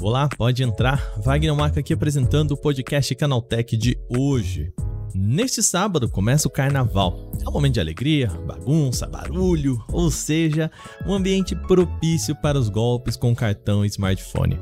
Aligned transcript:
Olá, 0.00 0.28
pode 0.36 0.62
entrar. 0.62 1.12
Wagner 1.18 1.54
Marca 1.54 1.80
aqui 1.80 1.92
apresentando 1.92 2.52
o 2.52 2.56
podcast 2.56 3.14
Canaltech 3.14 3.76
de 3.76 3.96
hoje. 4.08 4.72
Neste 5.14 5.62
sábado 5.62 6.08
começa 6.08 6.48
o 6.48 6.50
carnaval. 6.50 7.30
É 7.44 7.48
um 7.48 7.52
momento 7.52 7.74
de 7.74 7.80
alegria, 7.80 8.28
bagunça, 8.46 9.06
barulho, 9.06 9.82
ou 9.92 10.10
seja, 10.10 10.70
um 11.06 11.12
ambiente 11.12 11.54
propício 11.54 12.34
para 12.34 12.58
os 12.58 12.68
golpes 12.68 13.16
com 13.16 13.34
cartão 13.34 13.84
e 13.84 13.88
smartphone. 13.88 14.58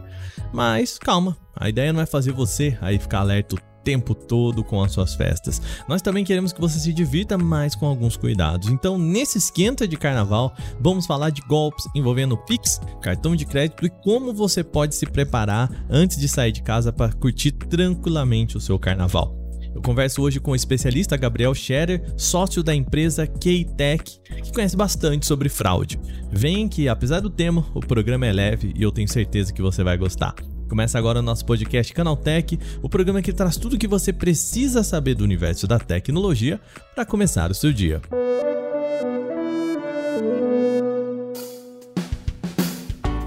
Mas 0.53 0.99
calma, 0.99 1.37
a 1.55 1.69
ideia 1.69 1.93
não 1.93 2.01
é 2.01 2.07
fazer 2.07 2.33
você 2.33 2.77
aí 2.81 2.99
ficar 2.99 3.21
alerta 3.21 3.55
o 3.55 3.76
tempo 3.87 4.17
todo 4.17 4.65
com 4.65 4.83
as 4.83 4.91
suas 4.91 5.15
festas. 5.15 5.63
Nós 5.89 6.03
também 6.03 6.25
queremos 6.25 6.53
que 6.53 6.61
você 6.61 6.81
se 6.81 6.93
divirta 6.93 7.39
mais 7.39 7.77
com 7.77 7.87
alguns 7.87 8.17
cuidados. 8.17 8.69
Então, 8.69 8.99
nesse 8.99 9.39
esquenta 9.39 9.87
de 9.87 9.97
carnaval, 9.97 10.53
vamos 10.81 11.07
falar 11.07 11.31
de 11.31 11.41
golpes 11.43 11.87
envolvendo 11.95 12.37
Pix, 12.37 12.81
cartão 13.01 13.37
de 13.37 13.47
crédito 13.47 13.87
e 13.87 13.89
como 13.89 14.35
você 14.35 14.65
pode 14.65 14.97
se 14.97 15.07
preparar 15.07 15.71
antes 15.89 16.19
de 16.19 16.27
sair 16.27 16.51
de 16.51 16.63
casa 16.63 16.93
para 16.93 17.13
curtir 17.13 17.53
tranquilamente 17.53 18.57
o 18.57 18.61
seu 18.61 18.77
carnaval. 18.77 19.37
Eu 19.73 19.81
converso 19.81 20.21
hoje 20.23 20.41
com 20.41 20.51
o 20.51 20.57
especialista 20.57 21.17
Gabriel 21.17 21.55
Scherer, 21.55 22.03
sócio 22.17 22.65
da 22.65 22.75
empresa 22.75 23.25
K-Tech, 23.25 24.21
que 24.43 24.53
conhece 24.53 24.77
bastante 24.77 25.27
sobre 25.27 25.49
fraude. 25.49 26.01
Vem 26.33 26.67
que, 26.67 26.89
apesar 26.89 27.21
do 27.21 27.31
tema, 27.31 27.65
o 27.73 27.81
programa 27.81 28.27
é 28.27 28.33
leve 28.33 28.73
e 28.75 28.83
eu 28.83 28.91
tenho 28.91 29.07
certeza 29.07 29.53
que 29.53 29.63
você 29.63 29.85
vai 29.85 29.97
gostar. 29.97 30.35
Começa 30.69 30.99
agora 30.99 31.21
o 31.21 31.23
nosso 31.23 31.45
podcast 31.45 31.93
Canaltech, 31.93 32.59
o 32.83 32.89
programa 32.89 33.23
que 33.23 33.33
traz 33.33 33.57
tudo 33.57 33.75
o 33.75 33.79
que 33.79 33.87
você 33.87 34.13
precisa 34.13 34.83
saber 34.83 35.15
do 35.15 35.25
universo 35.25 35.67
da 35.67 35.79
tecnologia 35.79 36.61
para 36.95 37.07
começar 37.07 37.51
o 37.51 37.55
seu 37.55 37.73
dia. 37.73 38.01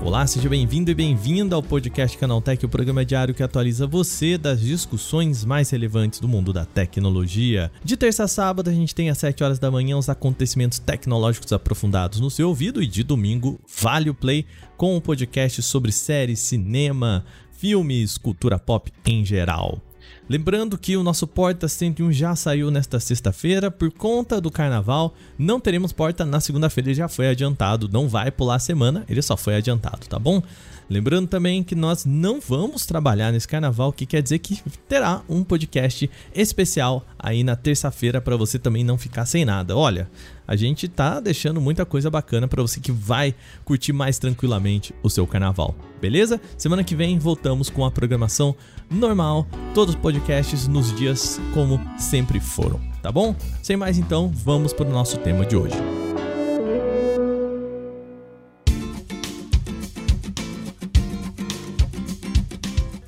Olá, 0.09 0.25
seja 0.25 0.49
bem-vindo 0.49 0.89
e 0.89 0.95
bem-vinda 0.95 1.55
ao 1.55 1.61
podcast 1.61 2.17
Canaltech, 2.17 2.65
o 2.65 2.67
programa 2.67 3.05
diário 3.05 3.31
que 3.31 3.43
atualiza 3.43 3.85
você 3.85 4.39
das 4.39 4.59
discussões 4.59 5.45
mais 5.45 5.69
relevantes 5.69 6.19
do 6.19 6.27
mundo 6.27 6.51
da 6.51 6.65
tecnologia. 6.65 7.71
De 7.83 7.95
terça 7.95 8.23
a 8.23 8.27
sábado, 8.27 8.71
a 8.71 8.73
gente 8.73 8.95
tem 8.95 9.11
às 9.11 9.19
7 9.19 9.43
horas 9.43 9.59
da 9.59 9.69
manhã 9.69 9.99
os 9.99 10.09
acontecimentos 10.09 10.79
tecnológicos 10.79 11.53
aprofundados 11.53 12.19
no 12.19 12.31
seu 12.31 12.47
ouvido 12.47 12.81
e 12.81 12.87
de 12.87 13.03
domingo, 13.03 13.59
vale 13.79 14.09
o 14.09 14.15
play 14.15 14.47
com 14.75 14.97
um 14.97 14.99
podcast 14.99 15.61
sobre 15.61 15.91
séries, 15.91 16.39
cinema, 16.39 17.23
filmes, 17.51 18.17
cultura 18.17 18.57
pop 18.57 18.91
em 19.05 19.23
geral. 19.23 19.79
Lembrando 20.29 20.77
que 20.77 20.95
o 20.95 21.01
nosso 21.01 21.25
Porta 21.25 21.67
101 21.67 22.11
já 22.11 22.35
saiu 22.35 22.69
nesta 22.69 22.99
sexta-feira 22.99 23.71
por 23.71 23.89
conta 23.89 24.39
do 24.39 24.51
carnaval. 24.51 25.15
Não 25.35 25.59
teremos 25.59 25.91
porta 25.91 26.23
na 26.23 26.39
segunda-feira, 26.39 26.93
já 26.93 27.07
foi 27.07 27.29
adiantado, 27.29 27.89
não 27.91 28.07
vai 28.07 28.29
pular 28.29 28.53
a 28.55 28.59
semana, 28.59 29.03
ele 29.09 29.23
só 29.23 29.35
foi 29.35 29.55
adiantado, 29.55 30.05
tá 30.07 30.19
bom? 30.19 30.39
Lembrando 30.87 31.27
também 31.27 31.63
que 31.63 31.73
nós 31.73 32.05
não 32.05 32.39
vamos 32.39 32.85
trabalhar 32.85 33.31
nesse 33.31 33.47
carnaval, 33.47 33.91
que 33.91 34.05
quer 34.05 34.21
dizer 34.21 34.37
que 34.37 34.61
terá 34.87 35.23
um 35.27 35.43
podcast 35.43 36.07
especial 36.35 37.03
aí 37.17 37.43
na 37.43 37.55
terça-feira 37.55 38.21
para 38.21 38.37
você 38.37 38.59
também 38.59 38.83
não 38.83 38.99
ficar 38.99 39.25
sem 39.25 39.43
nada. 39.43 39.75
Olha, 39.75 40.07
a 40.49 40.55
gente 40.55 40.87
tá 40.87 41.19
deixando 41.19 41.61
muita 41.61 41.85
coisa 41.85 42.09
bacana 42.09 42.47
para 42.47 42.63
você 42.63 42.79
que 42.79 42.91
vai 42.91 43.35
curtir 43.63 43.93
mais 43.93 44.17
tranquilamente 44.17 44.95
o 45.03 45.09
seu 45.09 45.27
carnaval. 45.27 45.75
Beleza? 46.01 46.41
Semana 46.57 46.83
que 46.83 46.95
vem 46.95 47.19
voltamos 47.19 47.69
com 47.69 47.85
a 47.85 47.91
programação 47.91 48.55
normal, 48.89 49.45
todos 49.75 49.93
os 49.93 50.01
podcasts 50.01 50.67
nos 50.67 50.91
dias 50.97 51.39
como 51.53 51.79
sempre 51.99 52.39
foram, 52.39 52.81
tá 52.99 53.11
bom? 53.11 53.35
Sem 53.61 53.77
mais 53.77 53.99
então, 53.99 54.31
vamos 54.43 54.73
para 54.73 54.87
o 54.87 54.91
nosso 54.91 55.19
tema 55.19 55.45
de 55.45 55.55
hoje. 55.55 56.08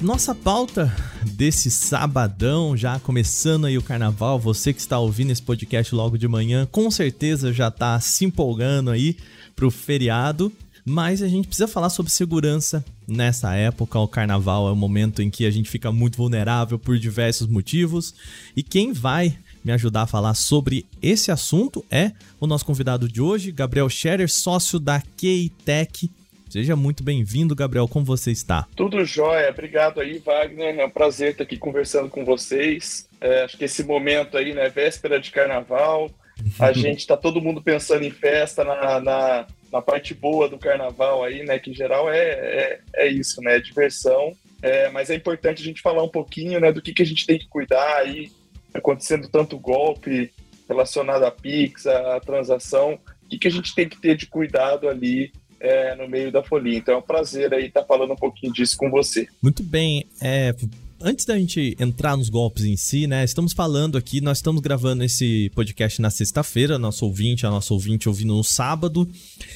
Nossa 0.01 0.33
pauta 0.33 0.91
desse 1.23 1.69
sabadão, 1.69 2.75
já 2.75 2.99
começando 2.99 3.65
aí 3.65 3.77
o 3.77 3.83
carnaval, 3.83 4.39
você 4.39 4.73
que 4.73 4.79
está 4.79 4.97
ouvindo 4.97 5.29
esse 5.29 5.43
podcast 5.43 5.93
logo 5.93 6.17
de 6.17 6.27
manhã, 6.27 6.67
com 6.71 6.89
certeza 6.89 7.53
já 7.53 7.67
está 7.67 7.99
se 7.99 8.25
empolgando 8.25 8.89
aí 8.89 9.15
pro 9.55 9.69
feriado, 9.69 10.51
mas 10.83 11.21
a 11.21 11.27
gente 11.27 11.47
precisa 11.47 11.67
falar 11.67 11.91
sobre 11.91 12.11
segurança 12.11 12.83
nessa 13.07 13.53
época. 13.53 13.99
O 13.99 14.07
carnaval 14.07 14.67
é 14.67 14.71
o 14.71 14.75
momento 14.75 15.21
em 15.21 15.29
que 15.29 15.45
a 15.45 15.51
gente 15.51 15.69
fica 15.69 15.91
muito 15.91 16.17
vulnerável 16.17 16.79
por 16.79 16.97
diversos 16.97 17.47
motivos, 17.47 18.15
e 18.55 18.63
quem 18.63 18.93
vai 18.93 19.37
me 19.63 19.71
ajudar 19.71 20.01
a 20.01 20.07
falar 20.07 20.33
sobre 20.33 20.83
esse 20.99 21.29
assunto 21.29 21.85
é 21.91 22.11
o 22.39 22.47
nosso 22.47 22.65
convidado 22.65 23.07
de 23.07 23.21
hoje, 23.21 23.51
Gabriel 23.51 23.87
Scherer, 23.87 24.31
sócio 24.31 24.79
da 24.79 24.99
Keitech 25.15 26.09
Seja 26.51 26.75
muito 26.75 27.01
bem-vindo, 27.01 27.55
Gabriel. 27.55 27.87
Como 27.87 28.03
você 28.03 28.29
está? 28.29 28.67
Tudo 28.75 29.05
jóia. 29.05 29.49
Obrigado 29.49 30.01
aí, 30.01 30.19
Wagner. 30.19 30.79
É 30.79 30.85
um 30.85 30.89
prazer 30.89 31.31
estar 31.31 31.45
aqui 31.45 31.55
conversando 31.55 32.09
com 32.09 32.25
vocês. 32.25 33.07
É, 33.21 33.43
acho 33.43 33.57
que 33.57 33.63
esse 33.63 33.85
momento 33.85 34.37
aí, 34.37 34.53
né, 34.53 34.67
véspera 34.67 35.17
de 35.17 35.31
carnaval, 35.31 36.11
a 36.59 36.73
gente 36.75 36.99
está 36.99 37.15
todo 37.15 37.39
mundo 37.39 37.61
pensando 37.61 38.03
em 38.03 38.11
festa, 38.11 38.65
na, 38.65 38.99
na, 38.99 39.47
na, 39.71 39.81
parte 39.81 40.13
boa 40.13 40.49
do 40.49 40.57
carnaval 40.57 41.23
aí, 41.23 41.41
né, 41.41 41.57
que 41.57 41.71
em 41.71 41.73
geral 41.73 42.11
é, 42.11 42.19
é, 42.19 42.79
é 42.95 43.07
isso, 43.07 43.39
né, 43.41 43.57
diversão. 43.57 44.33
É, 44.61 44.89
mas 44.89 45.09
é 45.09 45.15
importante 45.15 45.61
a 45.61 45.65
gente 45.65 45.81
falar 45.81 46.03
um 46.03 46.11
pouquinho, 46.11 46.59
né, 46.59 46.69
do 46.69 46.81
que, 46.81 46.93
que 46.93 47.01
a 47.01 47.05
gente 47.05 47.25
tem 47.25 47.39
que 47.39 47.47
cuidar 47.47 47.95
aí, 47.95 48.29
acontecendo 48.73 49.29
tanto 49.29 49.57
golpe 49.57 50.29
relacionado 50.67 51.23
a 51.23 51.31
Pix, 51.31 51.87
a 51.87 52.19
transação, 52.19 52.99
o 53.23 53.29
que, 53.29 53.37
que 53.37 53.47
a 53.47 53.51
gente 53.51 53.73
tem 53.73 53.87
que 53.87 54.01
ter 54.01 54.17
de 54.17 54.25
cuidado 54.25 54.89
ali 54.89 55.31
é, 55.61 55.95
no 55.95 56.09
meio 56.09 56.31
da 56.31 56.43
folia. 56.43 56.77
Então 56.77 56.95
é 56.95 56.97
um 56.97 57.01
prazer 57.01 57.53
aí 57.53 57.67
estar 57.67 57.83
falando 57.83 58.13
um 58.13 58.17
pouquinho 58.17 58.51
disso 58.51 58.75
com 58.75 58.89
você. 58.89 59.27
Muito 59.41 59.61
bem. 59.61 60.05
É, 60.19 60.55
antes 60.99 61.25
da 61.25 61.37
gente 61.37 61.75
entrar 61.79 62.17
nos 62.17 62.29
golpes 62.29 62.65
em 62.65 62.75
si, 62.75 63.05
né? 63.07 63.23
Estamos 63.23 63.53
falando 63.53 63.97
aqui, 63.97 64.19
nós 64.19 64.39
estamos 64.39 64.61
gravando 64.61 65.03
esse 65.03 65.51
podcast 65.53 66.01
na 66.01 66.09
sexta-feira, 66.09 66.79
nosso 66.79 67.05
ouvinte, 67.05 67.45
a 67.45 67.49
nossa 67.49 67.73
ouvinte 67.73 68.09
ouvindo 68.09 68.35
no 68.35 68.43
sábado, 68.43 69.07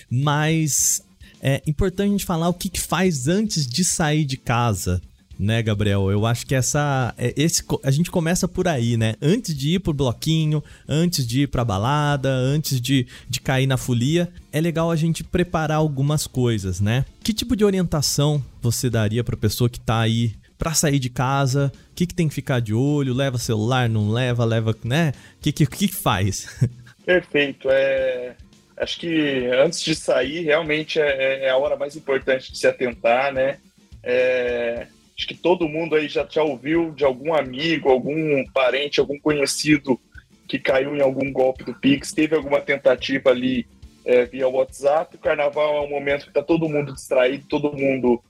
mas 0.10 1.04
é 1.42 1.62
importante 1.66 2.10
a 2.10 2.12
gente 2.12 2.26
falar 2.26 2.50
o 2.50 2.54
que, 2.54 2.70
que 2.70 2.80
faz 2.80 3.28
antes 3.28 3.68
de 3.68 3.84
sair 3.84 4.26
de 4.26 4.38
casa 4.38 5.02
né, 5.38 5.62
Gabriel? 5.62 6.10
Eu 6.10 6.26
acho 6.26 6.46
que 6.46 6.56
essa 6.56 7.14
é, 7.18 7.34
esse 7.36 7.64
a 7.84 7.92
gente 7.92 8.10
começa 8.10 8.48
por 8.48 8.68
aí, 8.68 8.98
né? 8.98 9.16
Antes 9.22 9.56
de 9.56 9.76
ir 9.76 9.80
pro 9.80 9.94
bloquinho, 9.94 10.64
antes 10.88 11.26
de 11.26 11.44
ir 11.44 11.48
pra 11.48 11.66
balada, 11.66 12.30
antes 12.30 12.80
de, 12.80 13.08
de 13.30 13.42
cair 13.42 13.68
na 13.68 13.78
folia, 13.78 14.30
é 14.52 14.62
legal 14.62 14.92
a 14.92 14.96
gente 14.96 15.24
preparar 15.24 15.78
algumas 15.78 16.28
coisas, 16.28 16.80
né? 16.80 17.06
Que 17.24 17.34
tipo 17.34 17.56
de 17.56 17.66
orientação 17.66 18.44
você 18.62 18.90
daria 18.90 19.24
para 19.24 19.38
pessoa 19.38 19.70
que 19.70 19.80
tá 19.80 20.00
aí 20.00 20.34
para 20.58 20.74
sair 20.74 21.00
de 21.00 21.10
casa? 21.10 21.72
O 21.92 21.96
que, 21.96 22.06
que 22.06 22.14
tem 22.14 22.28
que 22.28 22.34
ficar 22.34 22.60
de 22.60 22.74
olho? 22.74 23.14
Leva 23.14 23.38
celular, 23.38 23.90
não 23.90 24.10
leva, 24.10 24.46
leva, 24.46 24.76
né? 24.84 25.12
O 25.38 25.42
que, 25.42 25.52
que, 25.52 25.66
que 25.66 25.88
faz? 25.88 26.48
Perfeito. 27.06 27.68
É, 27.70 28.36
acho 28.78 29.00
que 29.00 29.48
antes 29.48 29.82
de 29.82 29.96
sair, 29.96 30.44
realmente 30.44 31.00
é, 31.00 31.46
é 31.46 31.50
a 31.50 31.58
hora 31.58 31.76
mais 31.76 31.96
importante 31.96 32.52
de 32.52 32.58
se 32.58 32.68
atentar, 32.68 33.34
né? 33.34 33.58
É, 34.04 34.88
Acho 35.18 35.28
que 35.28 35.36
todo 35.36 35.70
mundo 35.70 35.96
aí 35.96 36.10
já, 36.10 36.28
já 36.30 36.44
ouviu 36.44 36.92
de 36.92 37.06
algum 37.06 37.34
amigo, 37.34 37.90
algum 37.90 38.44
parente, 38.54 39.00
algum 39.00 39.18
conhecido 39.18 40.00
que 40.48 40.60
caiu 40.60 40.96
em 40.96 41.02
algum 41.02 41.32
golpe 41.32 41.64
do 41.64 41.74
Pix, 41.74 42.12
teve 42.12 42.36
alguma 42.36 42.62
tentativa 42.62 43.30
ali 43.30 43.66
é, 44.06 44.26
via 44.26 44.48
WhatsApp. 44.48 45.16
O 45.16 45.20
carnaval 45.20 45.78
é 45.78 45.82
um 45.82 45.90
momento 45.90 46.24
que 46.24 46.30
está 46.30 46.44
todo 46.44 46.70
mundo 46.70 46.94
distraído, 46.94 47.46
todo 47.48 47.76
mundo 47.76 48.22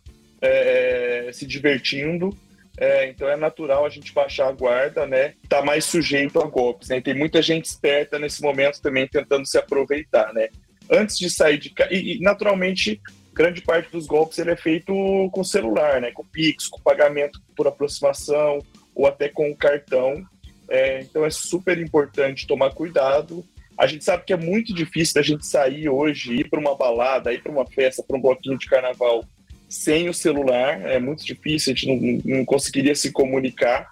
é, 0.42 1.30
se 1.34 1.46
divertindo. 1.46 2.36
É, 2.78 3.08
então 3.10 3.28
é 3.28 3.38
natural 3.38 3.86
a 3.86 3.90
gente 3.90 4.14
baixar 4.14 4.50
a 4.50 4.52
guarda, 4.52 5.08
né? 5.08 5.34
Tá 5.48 5.64
mais 5.64 5.86
sujeito 5.86 6.42
a 6.42 6.46
golpes, 6.46 6.90
né? 6.90 7.00
Tem 7.00 7.14
muita 7.14 7.42
gente 7.42 7.66
esperta 7.66 8.20
nesse 8.20 8.42
momento 8.42 8.82
também 8.82 9.08
tentando 9.08 9.46
se 9.46 9.58
aproveitar, 9.58 10.34
né? 10.34 10.50
Antes 10.92 11.18
de 11.18 11.30
sair 11.30 11.58
de 11.58 11.70
casa, 11.70 11.94
e, 11.94 12.18
e 12.18 12.20
naturalmente 12.20 13.02
grande 13.36 13.62
parte 13.62 13.92
dos 13.92 14.08
golpes 14.08 14.40
ele 14.40 14.52
é 14.52 14.56
feito 14.56 14.94
com 15.32 15.44
celular, 15.44 16.00
né? 16.00 16.12
Com 16.12 16.24
Pix, 16.24 16.68
com 16.68 16.80
pagamento 16.80 17.40
por 17.56 17.68
aproximação 17.68 18.60
ou 18.96 19.06
até 19.06 19.28
com 19.28 19.54
cartão. 19.54 20.26
É, 20.70 21.02
então 21.02 21.26
é 21.26 21.30
super 21.30 21.78
importante 21.78 22.48
tomar 22.48 22.72
cuidado. 22.72 23.46
A 23.78 23.86
gente 23.86 24.06
sabe 24.06 24.24
que 24.24 24.32
é 24.32 24.38
muito 24.38 24.74
difícil 24.74 25.16
da 25.16 25.22
gente 25.22 25.46
sair 25.46 25.90
hoje, 25.90 26.34
ir 26.34 26.50
para 26.50 26.60
uma 26.60 26.76
balada, 26.76 27.34
ir 27.34 27.44
para 27.44 27.52
uma 27.52 27.66
festa, 27.66 28.02
para 28.02 28.18
um 28.18 28.22
bloquinho 28.22 28.58
de 28.58 28.68
carnaval 28.68 29.26
sem 29.68 30.08
o 30.08 30.14
celular. 30.14 30.82
É 30.90 30.98
muito 30.98 31.26
difícil, 31.26 31.74
a 31.74 31.76
gente 31.76 32.24
não, 32.26 32.38
não 32.38 32.46
conseguiria 32.46 32.96
se 32.96 33.12
comunicar. 33.12 33.90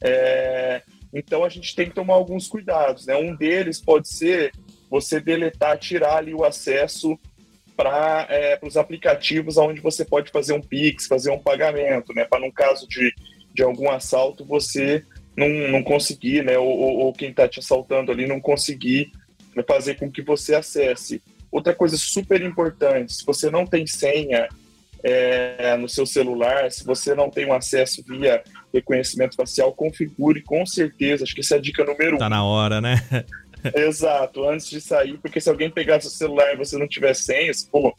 É, 0.00 0.82
então 1.14 1.44
a 1.44 1.48
gente 1.48 1.76
tem 1.76 1.88
que 1.88 1.94
tomar 1.94 2.14
alguns 2.14 2.48
cuidados. 2.48 3.06
Né? 3.06 3.14
Um 3.14 3.36
deles 3.36 3.80
pode 3.80 4.08
ser 4.08 4.52
você 4.90 5.20
deletar, 5.20 5.78
tirar 5.78 6.16
ali 6.16 6.34
o 6.34 6.44
acesso 6.44 7.16
para 7.80 8.26
é, 8.28 8.58
os 8.60 8.76
aplicativos 8.76 9.56
onde 9.56 9.80
você 9.80 10.04
pode 10.04 10.30
fazer 10.30 10.52
um 10.52 10.60
Pix, 10.60 11.06
fazer 11.06 11.30
um 11.30 11.38
pagamento, 11.38 12.12
né? 12.12 12.26
Para 12.26 12.40
no 12.40 12.52
caso 12.52 12.86
de, 12.86 13.10
de 13.54 13.62
algum 13.62 13.90
assalto 13.90 14.44
você 14.44 15.02
não, 15.34 15.48
não 15.48 15.82
conseguir, 15.82 16.44
né? 16.44 16.58
Ou, 16.58 16.68
ou 16.68 17.12
quem 17.14 17.30
está 17.30 17.48
te 17.48 17.58
assaltando 17.58 18.12
ali 18.12 18.26
não 18.26 18.38
conseguir 18.38 19.10
vai 19.54 19.64
fazer 19.64 19.94
com 19.94 20.10
que 20.10 20.20
você 20.20 20.54
acesse. 20.54 21.22
Outra 21.50 21.74
coisa 21.74 21.96
super 21.96 22.42
importante, 22.42 23.14
se 23.14 23.24
você 23.24 23.50
não 23.50 23.64
tem 23.64 23.86
senha 23.86 24.46
é, 25.02 25.74
no 25.78 25.88
seu 25.88 26.04
celular, 26.04 26.70
se 26.70 26.84
você 26.84 27.14
não 27.14 27.30
tem 27.30 27.46
um 27.46 27.54
acesso 27.54 28.04
via 28.06 28.42
reconhecimento 28.74 29.34
facial, 29.36 29.72
configure 29.72 30.42
com 30.42 30.66
certeza. 30.66 31.24
Acho 31.24 31.34
que 31.34 31.40
essa 31.40 31.54
é 31.54 31.58
a 31.58 31.62
dica 31.62 31.82
número 31.82 32.18
tá 32.18 32.26
um. 32.26 32.28
Tá 32.28 32.28
na 32.28 32.44
hora, 32.44 32.78
né? 32.78 33.02
Exato, 33.74 34.48
antes 34.48 34.68
de 34.68 34.80
sair, 34.80 35.18
porque 35.18 35.40
se 35.40 35.48
alguém 35.48 35.70
pegar 35.70 36.00
seu 36.00 36.10
celular 36.10 36.52
e 36.52 36.56
você 36.56 36.76
não 36.78 36.88
tiver 36.88 37.14
senha, 37.14 37.52
se 37.52 37.68
for 37.68 37.94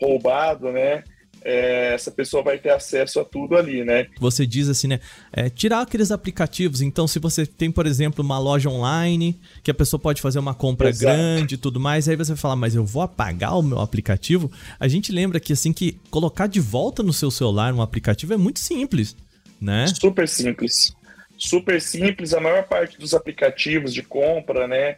roubado, 0.00 0.70
né? 0.72 1.04
É, 1.46 1.92
essa 1.92 2.10
pessoa 2.10 2.42
vai 2.42 2.56
ter 2.56 2.70
acesso 2.70 3.20
a 3.20 3.24
tudo 3.24 3.54
ali, 3.54 3.84
né? 3.84 4.06
Você 4.18 4.46
diz 4.46 4.66
assim, 4.70 4.88
né? 4.88 4.98
É, 5.30 5.50
tirar 5.50 5.82
aqueles 5.82 6.10
aplicativos. 6.10 6.80
Então, 6.80 7.06
se 7.06 7.18
você 7.18 7.44
tem, 7.44 7.70
por 7.70 7.86
exemplo, 7.86 8.24
uma 8.24 8.38
loja 8.38 8.70
online, 8.70 9.38
que 9.62 9.70
a 9.70 9.74
pessoa 9.74 10.00
pode 10.00 10.22
fazer 10.22 10.38
uma 10.38 10.54
compra 10.54 10.88
Exato. 10.88 11.14
grande 11.14 11.56
e 11.56 11.58
tudo 11.58 11.78
mais, 11.78 12.08
aí 12.08 12.16
você 12.16 12.34
fala, 12.34 12.56
mas 12.56 12.74
eu 12.74 12.84
vou 12.84 13.02
apagar 13.02 13.58
o 13.58 13.62
meu 13.62 13.78
aplicativo. 13.78 14.50
A 14.80 14.88
gente 14.88 15.12
lembra 15.12 15.38
que 15.38 15.52
assim 15.52 15.70
que 15.70 15.98
colocar 16.10 16.46
de 16.46 16.60
volta 16.60 17.02
no 17.02 17.12
seu 17.12 17.30
celular 17.30 17.74
um 17.74 17.82
aplicativo 17.82 18.32
é 18.32 18.38
muito 18.38 18.58
simples, 18.58 19.14
né? 19.60 19.86
Super 19.88 20.26
simples. 20.26 20.94
Super 21.36 21.80
simples. 21.80 22.34
A 22.34 22.40
maior 22.40 22.64
parte 22.64 22.98
dos 22.98 23.14
aplicativos 23.14 23.92
de 23.92 24.02
compra, 24.02 24.66
né? 24.66 24.96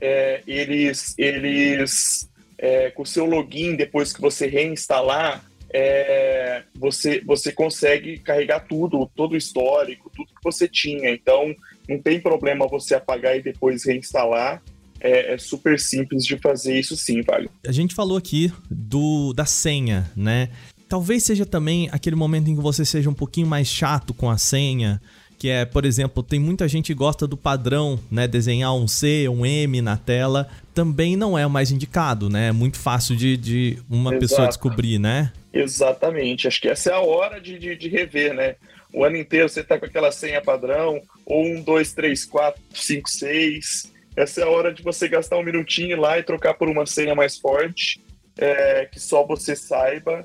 É, 0.00 0.42
eles, 0.46 1.14
eles 1.18 2.28
é, 2.58 2.90
com 2.90 3.02
o 3.02 3.06
seu 3.06 3.24
login, 3.24 3.76
depois 3.76 4.12
que 4.12 4.20
você 4.20 4.46
reinstalar, 4.46 5.44
é, 5.70 6.62
você, 6.74 7.22
você 7.24 7.52
consegue 7.52 8.18
carregar 8.18 8.60
tudo, 8.60 9.08
todo 9.14 9.32
o 9.32 9.36
histórico, 9.36 10.10
tudo 10.14 10.28
que 10.28 10.42
você 10.42 10.66
tinha. 10.66 11.10
Então, 11.10 11.54
não 11.88 12.00
tem 12.00 12.20
problema 12.20 12.66
você 12.66 12.94
apagar 12.94 13.36
e 13.36 13.42
depois 13.42 13.84
reinstalar. 13.84 14.62
É, 15.00 15.34
é, 15.34 15.38
super 15.38 15.78
simples 15.78 16.24
de 16.24 16.36
fazer 16.38 16.76
isso 16.76 16.96
sim, 16.96 17.22
vale. 17.22 17.48
A 17.64 17.70
gente 17.70 17.94
falou 17.94 18.18
aqui 18.18 18.52
do 18.68 19.32
da 19.32 19.44
senha, 19.44 20.10
né? 20.16 20.50
Talvez 20.88 21.22
seja 21.22 21.46
também 21.46 21.88
aquele 21.92 22.16
momento 22.16 22.50
em 22.50 22.56
que 22.56 22.60
você 22.60 22.84
seja 22.84 23.08
um 23.08 23.14
pouquinho 23.14 23.46
mais 23.46 23.68
chato 23.68 24.12
com 24.12 24.28
a 24.28 24.36
senha, 24.36 25.00
que 25.38 25.48
é, 25.48 25.64
por 25.64 25.84
exemplo, 25.84 26.22
tem 26.22 26.40
muita 26.40 26.66
gente 26.66 26.86
que 26.86 26.94
gosta 26.94 27.26
do 27.26 27.36
padrão, 27.36 27.98
né, 28.10 28.26
desenhar 28.26 28.74
um 28.74 28.88
C, 28.88 29.28
um 29.28 29.46
M 29.46 29.80
na 29.80 29.96
tela, 29.96 30.48
também 30.74 31.16
não 31.16 31.38
é 31.38 31.46
o 31.46 31.50
mais 31.50 31.70
indicado, 31.70 32.28
né? 32.28 32.48
É 32.48 32.52
muito 32.52 32.78
fácil 32.78 33.14
de, 33.14 33.36
de 33.36 33.78
uma 33.88 34.10
Exato. 34.10 34.20
pessoa 34.20 34.48
descobrir, 34.48 34.98
né? 34.98 35.32
Exatamente. 35.52 36.48
Acho 36.48 36.60
que 36.60 36.68
essa 36.68 36.90
é 36.90 36.94
a 36.94 37.00
hora 37.00 37.40
de, 37.40 37.58
de, 37.58 37.76
de 37.76 37.88
rever, 37.88 38.34
né? 38.34 38.56
O 38.92 39.04
ano 39.04 39.16
inteiro 39.16 39.48
você 39.48 39.60
está 39.60 39.78
com 39.78 39.84
aquela 39.86 40.10
senha 40.10 40.42
padrão, 40.42 41.00
ou 41.24 41.44
um, 41.44 41.62
dois, 41.62 41.92
três, 41.92 42.24
quatro, 42.24 42.60
cinco, 42.74 43.08
seis. 43.08 43.92
Essa 44.16 44.40
é 44.40 44.44
a 44.44 44.48
hora 44.48 44.72
de 44.72 44.82
você 44.82 45.06
gastar 45.08 45.36
um 45.36 45.44
minutinho 45.44 46.00
lá 46.00 46.18
e 46.18 46.22
trocar 46.22 46.54
por 46.54 46.68
uma 46.68 46.86
senha 46.86 47.14
mais 47.14 47.38
forte, 47.38 48.00
é, 48.36 48.86
que 48.86 48.98
só 48.98 49.24
você 49.24 49.54
saiba. 49.54 50.24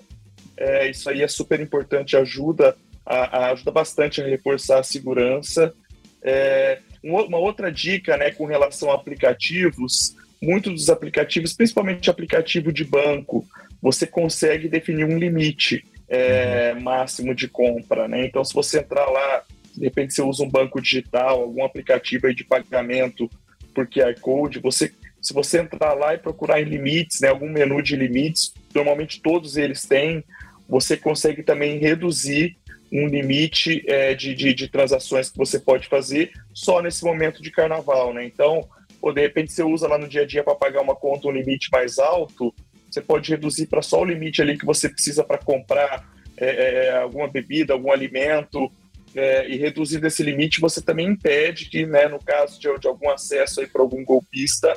É, 0.58 0.90
isso 0.90 1.10
aí 1.10 1.22
é 1.22 1.28
super 1.28 1.60
importante, 1.60 2.18
ajuda 2.18 2.76
a, 3.06 3.46
a 3.46 3.52
ajuda 3.52 3.72
bastante 3.72 4.22
a 4.22 4.26
reforçar 4.26 4.80
a 4.80 4.84
segurança. 4.84 5.74
É, 6.22 6.80
uma 7.04 7.38
outra 7.38 7.72
dica 7.72 8.16
né, 8.16 8.32
com 8.32 8.46
relação 8.46 8.90
a 8.90 8.96
aplicativos, 8.96 10.16
muitos 10.42 10.74
dos 10.74 10.90
aplicativos, 10.90 11.54
principalmente 11.54 12.10
aplicativo 12.10 12.72
de 12.72 12.86
banco, 12.86 13.46
você 13.82 14.08
consegue 14.08 14.70
definir 14.70 15.04
um 15.04 15.18
limite 15.18 15.86
é, 16.08 16.74
uhum. 16.74 16.82
máximo 16.82 17.36
de 17.36 17.48
compra. 17.48 18.08
Né? 18.08 18.26
Então, 18.26 18.44
se 18.44 18.54
você 18.54 18.80
entrar 18.80 19.06
lá, 19.06 19.44
de 19.76 19.84
repente 19.84 20.14
você 20.14 20.22
usa 20.22 20.44
um 20.44 20.50
banco 20.50 20.82
digital, 20.82 21.42
algum 21.42 21.64
aplicativo 21.64 22.28
aí 22.28 22.34
de 22.34 22.46
pagamento 22.46 23.30
por 23.74 23.88
QR 23.88 24.18
Code, 24.22 24.60
você, 24.60 24.94
se 25.22 25.34
você 25.34 25.60
entrar 25.60 25.94
lá 25.94 26.14
e 26.14 26.20
procurar 26.20 26.62
em 26.62 26.66
limites, 26.66 27.20
né, 27.22 27.30
algum 27.30 27.50
menu 27.50 27.82
de 27.82 27.96
limites, 27.96 28.54
normalmente 28.74 29.22
todos 29.22 29.58
eles 29.58 29.82
têm, 29.82 30.24
você 30.70 30.96
consegue 30.96 31.44
também 31.44 31.80
reduzir 31.80 32.56
um 32.94 33.08
limite 33.08 33.84
é, 33.88 34.14
de, 34.14 34.36
de, 34.36 34.54
de, 34.54 34.68
transações 34.68 35.32
que 35.32 35.38
você 35.38 35.60
pode 35.60 35.88
fazer 35.88 36.32
só 36.54 36.80
nesse 36.80 37.04
momento 37.04 37.42
de 37.42 37.50
carnaval, 37.50 38.14
né? 38.14 38.24
Então, 38.24 38.70
ou 39.02 39.12
de 39.12 39.20
repente 39.20 39.52
você 39.52 39.64
usa 39.64 39.88
lá 39.88 39.98
no 39.98 40.08
dia 40.08 40.22
a 40.22 40.26
dia 40.26 40.44
para 40.44 40.54
pagar 40.54 40.82
uma 40.82 40.96
conta 40.96 41.28
um 41.28 41.32
limite 41.32 41.70
mais 41.72 41.98
alto, 41.98 42.54
você 42.90 43.02
pode 43.02 43.32
reduzir 43.32 43.66
para 43.66 43.82
só 43.82 44.00
o 44.00 44.06
limite 44.06 44.44
ali 44.44 44.56
que 44.58 44.66
você 44.66 44.88
precisa 44.88 45.24
para 45.24 45.40
comprar 45.40 46.08
é, 46.38 46.46
é, 46.46 46.98
alguma 46.98 47.28
bebida, 47.28 47.74
algum 47.74 47.92
alimento, 47.92 48.72
é, 49.16 49.48
e 49.50 49.58
reduzindo 49.58 50.06
esse 50.06 50.22
limite, 50.22 50.62
você 50.62 50.82
também 50.82 51.08
impede 51.08 51.70
que, 51.70 51.86
né, 51.88 52.08
no 52.08 52.20
caso 52.20 52.60
de, 52.60 52.68
de 52.80 52.88
algum 52.88 53.10
acesso 53.10 53.68
para 53.70 53.82
algum 53.82 54.04
golpista, 54.06 54.74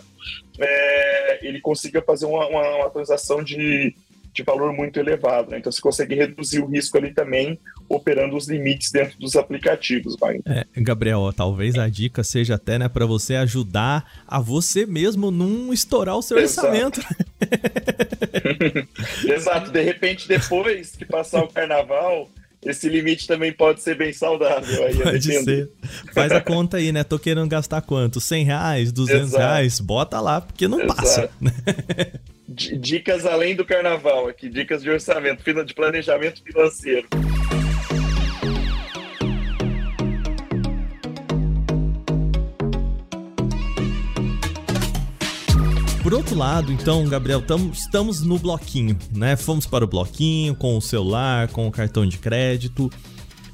é, 0.59 1.47
ele 1.47 1.61
consiga 1.61 2.01
fazer 2.01 2.25
uma, 2.25 2.47
uma, 2.49 2.77
uma 2.77 2.91
transação 2.91 3.43
de, 3.43 3.95
de 4.37 4.43
valor 4.43 4.73
muito 4.73 5.01
elevado. 5.01 5.51
Né? 5.51 5.59
Então 5.59 5.73
você 5.73 5.81
consegue 5.81 6.15
reduzir 6.15 6.61
o 6.61 6.67
risco 6.67 6.97
ali 6.99 7.13
também, 7.13 7.59
operando 7.89 8.37
os 8.37 8.47
limites 8.49 8.93
dentro 8.93 9.19
dos 9.19 9.35
aplicativos. 9.35 10.15
Vai. 10.21 10.41
É, 10.45 10.67
Gabriel, 10.77 11.33
talvez 11.35 11.77
a 11.77 11.89
dica 11.89 12.23
seja 12.23 12.57
até 12.57 12.79
né, 12.79 12.89
para 12.89 13.07
você 13.07 13.35
ajudar 13.37 14.23
a 14.27 14.39
você 14.39 14.85
mesmo 14.85 15.31
não 15.31 15.73
estourar 15.73 16.17
o 16.17 16.23
seu 16.23 16.39
Exato. 16.39 16.69
orçamento. 16.69 17.01
Exato. 19.27 19.71
De 19.73 19.83
repente, 19.83 20.29
depois 20.29 20.95
que 20.95 21.07
passar 21.07 21.43
o 21.43 21.49
carnaval, 21.49 22.29
esse 22.63 22.89
limite 22.89 23.27
também 23.27 23.53
pode 23.53 23.81
ser 23.81 23.97
bem 23.97 24.13
saudável. 24.13 24.85
Aí, 24.87 24.95
pode 24.97 25.23
ser. 25.23 25.71
Faz 26.13 26.31
a 26.33 26.41
conta 26.43 26.77
aí, 26.77 26.93
né? 26.93 27.05
Tô 27.05 27.19
querendo 27.19 27.49
gastar 27.49 27.81
quanto? 27.81 28.21
100 28.21 28.45
reais, 28.45 28.93
200 28.93 29.29
Exato. 29.29 29.39
reais? 29.39 29.81
Bota 29.81 30.21
lá, 30.21 30.41
porque 30.43 30.69
não 30.69 30.81
Exato. 30.81 30.97
passa. 30.97 31.31
Dicas 32.49 33.27
além 33.27 33.57
do 33.57 33.65
carnaval 33.65 34.29
aqui, 34.29 34.49
dicas 34.49 34.81
de 34.81 34.89
orçamento, 34.89 35.43
de 35.65 35.75
planejamento 35.75 36.43
financeiro. 36.45 37.09
Por 46.05 46.15
outro 46.15 46.37
lado, 46.37 46.73
então, 46.73 47.05
Gabriel, 47.09 47.43
tamo, 47.43 47.73
estamos 47.73 48.23
no 48.23 48.39
bloquinho, 48.39 48.97
né? 49.13 49.35
Fomos 49.35 49.67
para 49.67 49.85
o 49.85 49.89
bloquinho 49.89 50.55
com 50.55 50.77
o 50.77 50.81
celular, 50.81 51.49
com 51.49 51.67
o 51.67 51.73
cartão 51.73 52.07
de 52.07 52.17
crédito. 52.17 52.89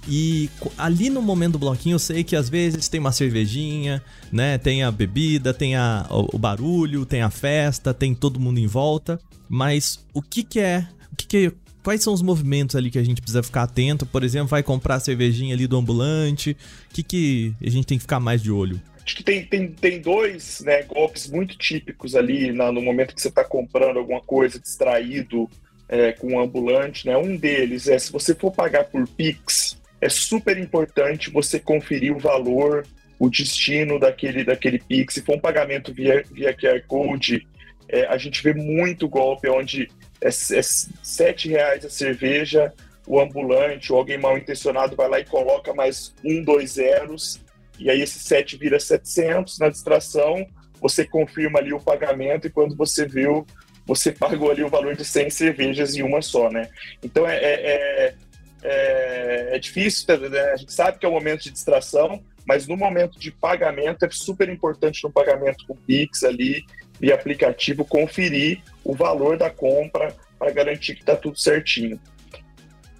E 0.08 0.50
ali 0.76 1.08
no 1.08 1.22
momento 1.22 1.52
do 1.52 1.58
bloquinho 1.58 1.94
eu 1.94 1.98
sei 1.98 2.24
que 2.24 2.34
às 2.34 2.48
vezes 2.48 2.88
tem 2.88 2.98
uma 2.98 3.12
cervejinha, 3.12 4.02
né? 4.32 4.58
Tem 4.58 4.82
a 4.82 4.90
bebida, 4.90 5.54
tem 5.54 5.76
a, 5.76 6.06
o, 6.10 6.38
barulho, 6.38 7.06
tem 7.06 7.22
a 7.22 7.30
festa, 7.30 7.94
tem 7.94 8.14
todo 8.14 8.40
mundo 8.40 8.58
em 8.58 8.66
volta. 8.66 9.20
Mas 9.48 10.04
o 10.12 10.20
que, 10.20 10.42
que 10.42 10.58
é? 10.58 10.88
O 11.12 11.16
que, 11.16 11.26
que 11.26 11.52
quais 11.82 12.02
são 12.02 12.12
os 12.12 12.22
movimentos 12.22 12.76
ali 12.76 12.90
que 12.90 12.98
a 12.98 13.04
gente 13.04 13.20
precisa 13.20 13.42
ficar 13.42 13.64
atento? 13.64 14.06
Por 14.06 14.24
exemplo, 14.24 14.48
vai 14.48 14.62
comprar 14.62 14.96
a 14.96 15.00
cervejinha 15.00 15.54
ali 15.54 15.66
do 15.66 15.76
ambulante. 15.76 16.56
O 16.90 16.94
que, 16.94 17.02
que 17.02 17.54
a 17.64 17.70
gente 17.70 17.86
tem 17.86 17.98
que 17.98 18.02
ficar 18.02 18.20
mais 18.20 18.42
de 18.42 18.50
olho? 18.50 18.80
Acho 19.04 19.16
que 19.16 19.24
tem, 19.24 19.44
tem, 19.44 19.68
tem 19.68 20.00
dois 20.00 20.60
né, 20.60 20.82
golpes 20.84 21.28
muito 21.28 21.58
típicos 21.58 22.14
ali 22.14 22.52
na, 22.52 22.70
no 22.70 22.80
momento 22.80 23.14
que 23.14 23.20
você 23.20 23.28
está 23.28 23.44
comprando 23.44 23.98
alguma 23.98 24.20
coisa 24.20 24.60
distraído 24.60 25.50
é, 25.88 26.12
com 26.12 26.34
um 26.34 26.40
ambulante. 26.40 27.06
Né? 27.06 27.16
Um 27.16 27.36
deles 27.36 27.88
é 27.88 27.98
se 27.98 28.12
você 28.12 28.34
for 28.34 28.52
pagar 28.52 28.84
por 28.84 29.06
Pix, 29.08 29.76
é 30.02 30.08
super 30.08 30.58
importante 30.58 31.30
você 31.30 31.60
conferir 31.60 32.14
o 32.14 32.18
valor, 32.18 32.84
o 33.18 33.30
destino 33.30 34.00
daquele, 34.00 34.42
daquele 34.42 34.80
Pix. 34.80 35.14
Se 35.14 35.22
for 35.22 35.36
um 35.36 35.40
pagamento 35.40 35.94
via, 35.94 36.24
via 36.28 36.52
QR 36.52 36.82
Code, 36.88 37.46
é, 37.88 38.06
a 38.06 38.18
gente 38.18 38.42
vê 38.42 38.52
muito 38.52 39.08
golpe 39.08 39.48
onde 39.48 39.88
é, 40.20 40.28
é 40.28 40.62
7 40.62 41.48
reais 41.48 41.84
a 41.84 41.90
cerveja, 41.90 42.72
o 43.06 43.20
ambulante 43.20 43.92
ou 43.92 43.98
alguém 43.98 44.18
mal 44.18 44.36
intencionado 44.36 44.96
vai 44.96 45.08
lá 45.08 45.20
e 45.20 45.24
coloca 45.24 45.72
mais 45.72 46.12
um, 46.24 46.42
dois 46.42 46.72
zeros 46.72 47.40
e 47.78 47.88
aí 47.88 48.00
esse 48.00 48.18
7 48.18 48.56
vira 48.56 48.78
700 48.78 49.58
na 49.58 49.68
distração, 49.68 50.46
você 50.80 51.04
confirma 51.04 51.58
ali 51.58 51.72
o 51.72 51.80
pagamento 51.80 52.46
e 52.46 52.50
quando 52.50 52.76
você 52.76 53.06
viu, 53.06 53.46
você 53.86 54.10
pagou 54.12 54.50
ali 54.50 54.62
o 54.62 54.68
valor 54.68 54.96
de 54.96 55.04
100 55.04 55.30
cervejas 55.30 55.94
em 55.96 56.02
uma 56.02 56.22
só, 56.22 56.50
né? 56.50 56.68
Então 57.02 57.26
é, 57.26 57.36
é, 57.36 58.14
é, 58.62 59.56
é 59.56 59.58
difícil, 59.58 60.06
né? 60.30 60.40
a 60.52 60.56
gente 60.56 60.72
sabe 60.72 60.98
que 60.98 61.06
é 61.06 61.08
um 61.08 61.12
momento 61.12 61.42
de 61.42 61.50
distração, 61.50 62.22
mas 62.46 62.66
no 62.66 62.76
momento 62.76 63.18
de 63.18 63.30
pagamento 63.30 64.04
é 64.04 64.08
super 64.10 64.48
importante 64.48 65.02
no 65.04 65.10
pagamento 65.10 65.66
com 65.66 65.76
Pix 65.76 66.24
ali 66.24 66.64
e 67.00 67.12
aplicativo 67.12 67.84
conferir 67.84 68.62
o 68.84 68.94
valor 68.94 69.36
da 69.36 69.50
compra 69.50 70.14
para 70.38 70.50
garantir 70.50 70.94
que 70.94 71.00
está 71.00 71.16
tudo 71.16 71.38
certinho. 71.38 72.00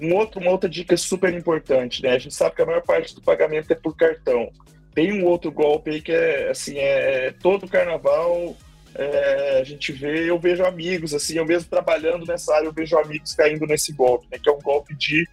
Um 0.01 0.15
outro, 0.15 0.41
uma 0.41 0.51
outra 0.51 0.69
dica 0.69 0.97
super 0.97 1.33
importante, 1.33 2.03
né? 2.03 2.11
A 2.11 2.19
gente 2.19 2.35
sabe 2.35 2.57
que 2.57 2.63
a 2.63 2.67
maior 2.67 2.83
parte 2.83 3.15
do 3.15 3.23
pagamento 3.23 3.71
é 3.73 3.77
por 3.77 3.97
cartão. 3.97 4.51
Tem 4.95 5.13
um 5.13 5.25
outro 5.25 5.51
golpe 5.51 5.91
aí 5.91 6.03
que 6.03 6.13
é 6.13 6.51
assim, 6.51 6.77
é, 6.79 7.27
é 7.27 7.33
todo 7.33 7.69
carnaval 7.69 8.57
é, 8.95 9.61
a 9.61 9.65
gente 9.65 9.91
vê, 9.91 10.29
eu 10.29 10.39
vejo 10.39 10.65
amigos, 10.65 11.15
assim, 11.15 11.37
eu 11.37 11.47
mesmo 11.47 11.69
trabalhando 11.69 12.27
nessa 12.27 12.55
área, 12.55 12.67
eu 12.67 12.73
vejo 12.73 12.99
amigos 12.99 13.35
caindo 13.35 13.67
nesse 13.67 13.93
golpe, 13.93 14.27
né? 14.31 14.39
Que 14.43 14.49
é 14.49 14.53
um 14.53 14.61
golpe 14.61 14.95
de 14.95 15.27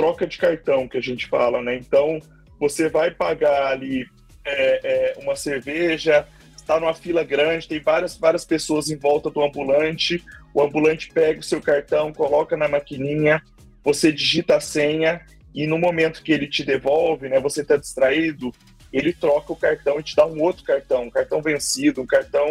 troca 0.00 0.26
de 0.26 0.38
cartão 0.38 0.88
que 0.88 0.96
a 0.96 1.02
gente 1.02 1.26
fala, 1.26 1.60
né? 1.60 1.76
Então 1.76 2.18
você 2.58 2.88
vai 2.88 3.10
pagar 3.10 3.66
ali 3.66 4.06
é, 4.42 4.80
é 4.82 5.18
uma 5.18 5.36
cerveja, 5.36 6.26
tá 6.66 6.80
numa 6.80 6.94
fila 6.94 7.22
grande, 7.22 7.68
tem 7.68 7.80
várias, 7.80 8.16
várias 8.16 8.46
pessoas 8.46 8.88
em 8.88 8.96
volta 8.96 9.28
do 9.28 9.42
ambulante, 9.42 10.24
o 10.54 10.62
ambulante 10.62 11.10
pega 11.12 11.40
o 11.40 11.42
seu 11.42 11.60
cartão, 11.60 12.14
coloca 12.14 12.56
na 12.56 12.66
maquininha, 12.66 13.42
você 13.84 14.10
digita 14.10 14.56
a 14.56 14.60
senha 14.60 15.20
e 15.54 15.66
no 15.66 15.78
momento 15.78 16.22
que 16.22 16.32
ele 16.32 16.46
te 16.46 16.64
devolve, 16.64 17.28
né, 17.28 17.38
você 17.38 17.60
está 17.60 17.76
distraído, 17.76 18.54
ele 18.90 19.12
troca 19.12 19.52
o 19.52 19.56
cartão 19.56 20.00
e 20.00 20.02
te 20.02 20.16
dá 20.16 20.24
um 20.24 20.40
outro 20.40 20.64
cartão, 20.64 21.02
um 21.04 21.10
cartão 21.10 21.42
vencido, 21.42 22.00
um 22.00 22.06
cartão 22.06 22.46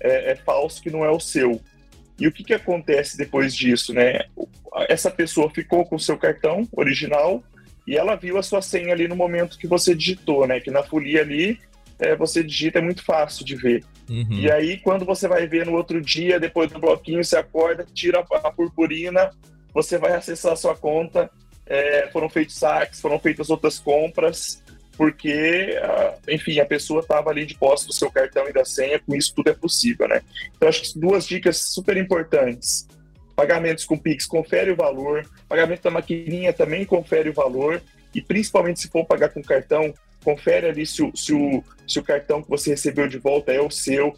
é, 0.00 0.32
é 0.32 0.36
falso 0.36 0.82
que 0.82 0.90
não 0.90 1.02
é 1.02 1.10
o 1.10 1.18
seu. 1.18 1.58
E 2.18 2.26
o 2.26 2.32
que, 2.32 2.44
que 2.44 2.54
acontece 2.54 3.16
depois 3.16 3.54
disso, 3.54 3.92
né? 3.92 4.20
Essa 4.88 5.10
pessoa 5.10 5.50
ficou 5.50 5.84
com 5.84 5.96
o 5.96 6.00
seu 6.00 6.16
cartão 6.16 6.66
original 6.72 7.42
e 7.86 7.96
ela 7.96 8.16
viu 8.16 8.38
a 8.38 8.42
sua 8.42 8.62
senha 8.62 8.92
ali 8.92 9.08
no 9.08 9.16
momento 9.16 9.58
que 9.58 9.66
você 9.66 9.94
digitou, 9.94 10.46
né? 10.46 10.60
Que 10.60 10.70
na 10.70 10.82
folia 10.82 11.20
ali 11.20 11.58
é, 11.98 12.14
você 12.16 12.42
digita, 12.42 12.78
é 12.78 12.82
muito 12.82 13.04
fácil 13.04 13.44
de 13.44 13.56
ver. 13.56 13.84
Uhum. 14.08 14.26
E 14.30 14.50
aí, 14.50 14.78
quando 14.78 15.04
você 15.04 15.26
vai 15.28 15.46
ver 15.46 15.66
no 15.66 15.74
outro 15.74 16.00
dia, 16.00 16.40
depois 16.40 16.70
do 16.70 16.78
bloquinho, 16.78 17.24
você 17.24 17.36
acorda, 17.36 17.86
tira 17.92 18.20
a 18.20 18.50
purpurina, 18.50 19.30
você 19.72 19.98
vai 19.98 20.12
acessar 20.12 20.52
a 20.52 20.56
sua 20.56 20.76
conta, 20.76 21.30
é, 21.66 22.08
foram 22.12 22.28
feitos 22.28 22.56
saques, 22.56 23.00
foram 23.00 23.18
feitas 23.18 23.50
outras 23.50 23.78
compras, 23.78 24.62
porque, 24.96 25.78
ah, 25.82 26.14
enfim, 26.28 26.58
a 26.60 26.66
pessoa 26.66 27.00
estava 27.00 27.30
ali 27.30 27.44
de 27.44 27.54
posse 27.54 27.86
do 27.86 27.92
seu 27.92 28.10
cartão 28.10 28.48
e 28.48 28.52
da 28.52 28.64
senha, 28.64 28.98
com 28.98 29.14
isso 29.14 29.32
tudo 29.34 29.50
é 29.50 29.54
possível, 29.54 30.08
né? 30.08 30.22
Então, 30.56 30.68
acho 30.68 30.82
que 30.82 30.98
duas 30.98 31.26
dicas 31.26 31.58
super 31.58 31.96
importantes. 31.96 32.86
Pagamentos 33.34 33.84
com 33.84 33.98
Pix, 33.98 34.26
confere 34.26 34.70
o 34.70 34.76
valor. 34.76 35.26
Pagamento 35.48 35.82
da 35.82 35.90
maquininha 35.90 36.52
também 36.52 36.84
confere 36.84 37.28
o 37.28 37.32
valor. 37.32 37.82
E 38.14 38.22
principalmente 38.22 38.80
se 38.80 38.88
for 38.88 39.04
pagar 39.04 39.30
com 39.30 39.42
cartão, 39.42 39.92
confere 40.22 40.68
ali 40.68 40.86
se 40.86 41.02
o, 41.02 41.14
se 41.16 41.32
o, 41.32 41.62
se 41.86 41.98
o 41.98 42.02
cartão 42.02 42.42
que 42.42 42.48
você 42.48 42.70
recebeu 42.70 43.08
de 43.08 43.18
volta 43.18 43.52
é 43.52 43.60
o 43.60 43.70
seu. 43.70 44.14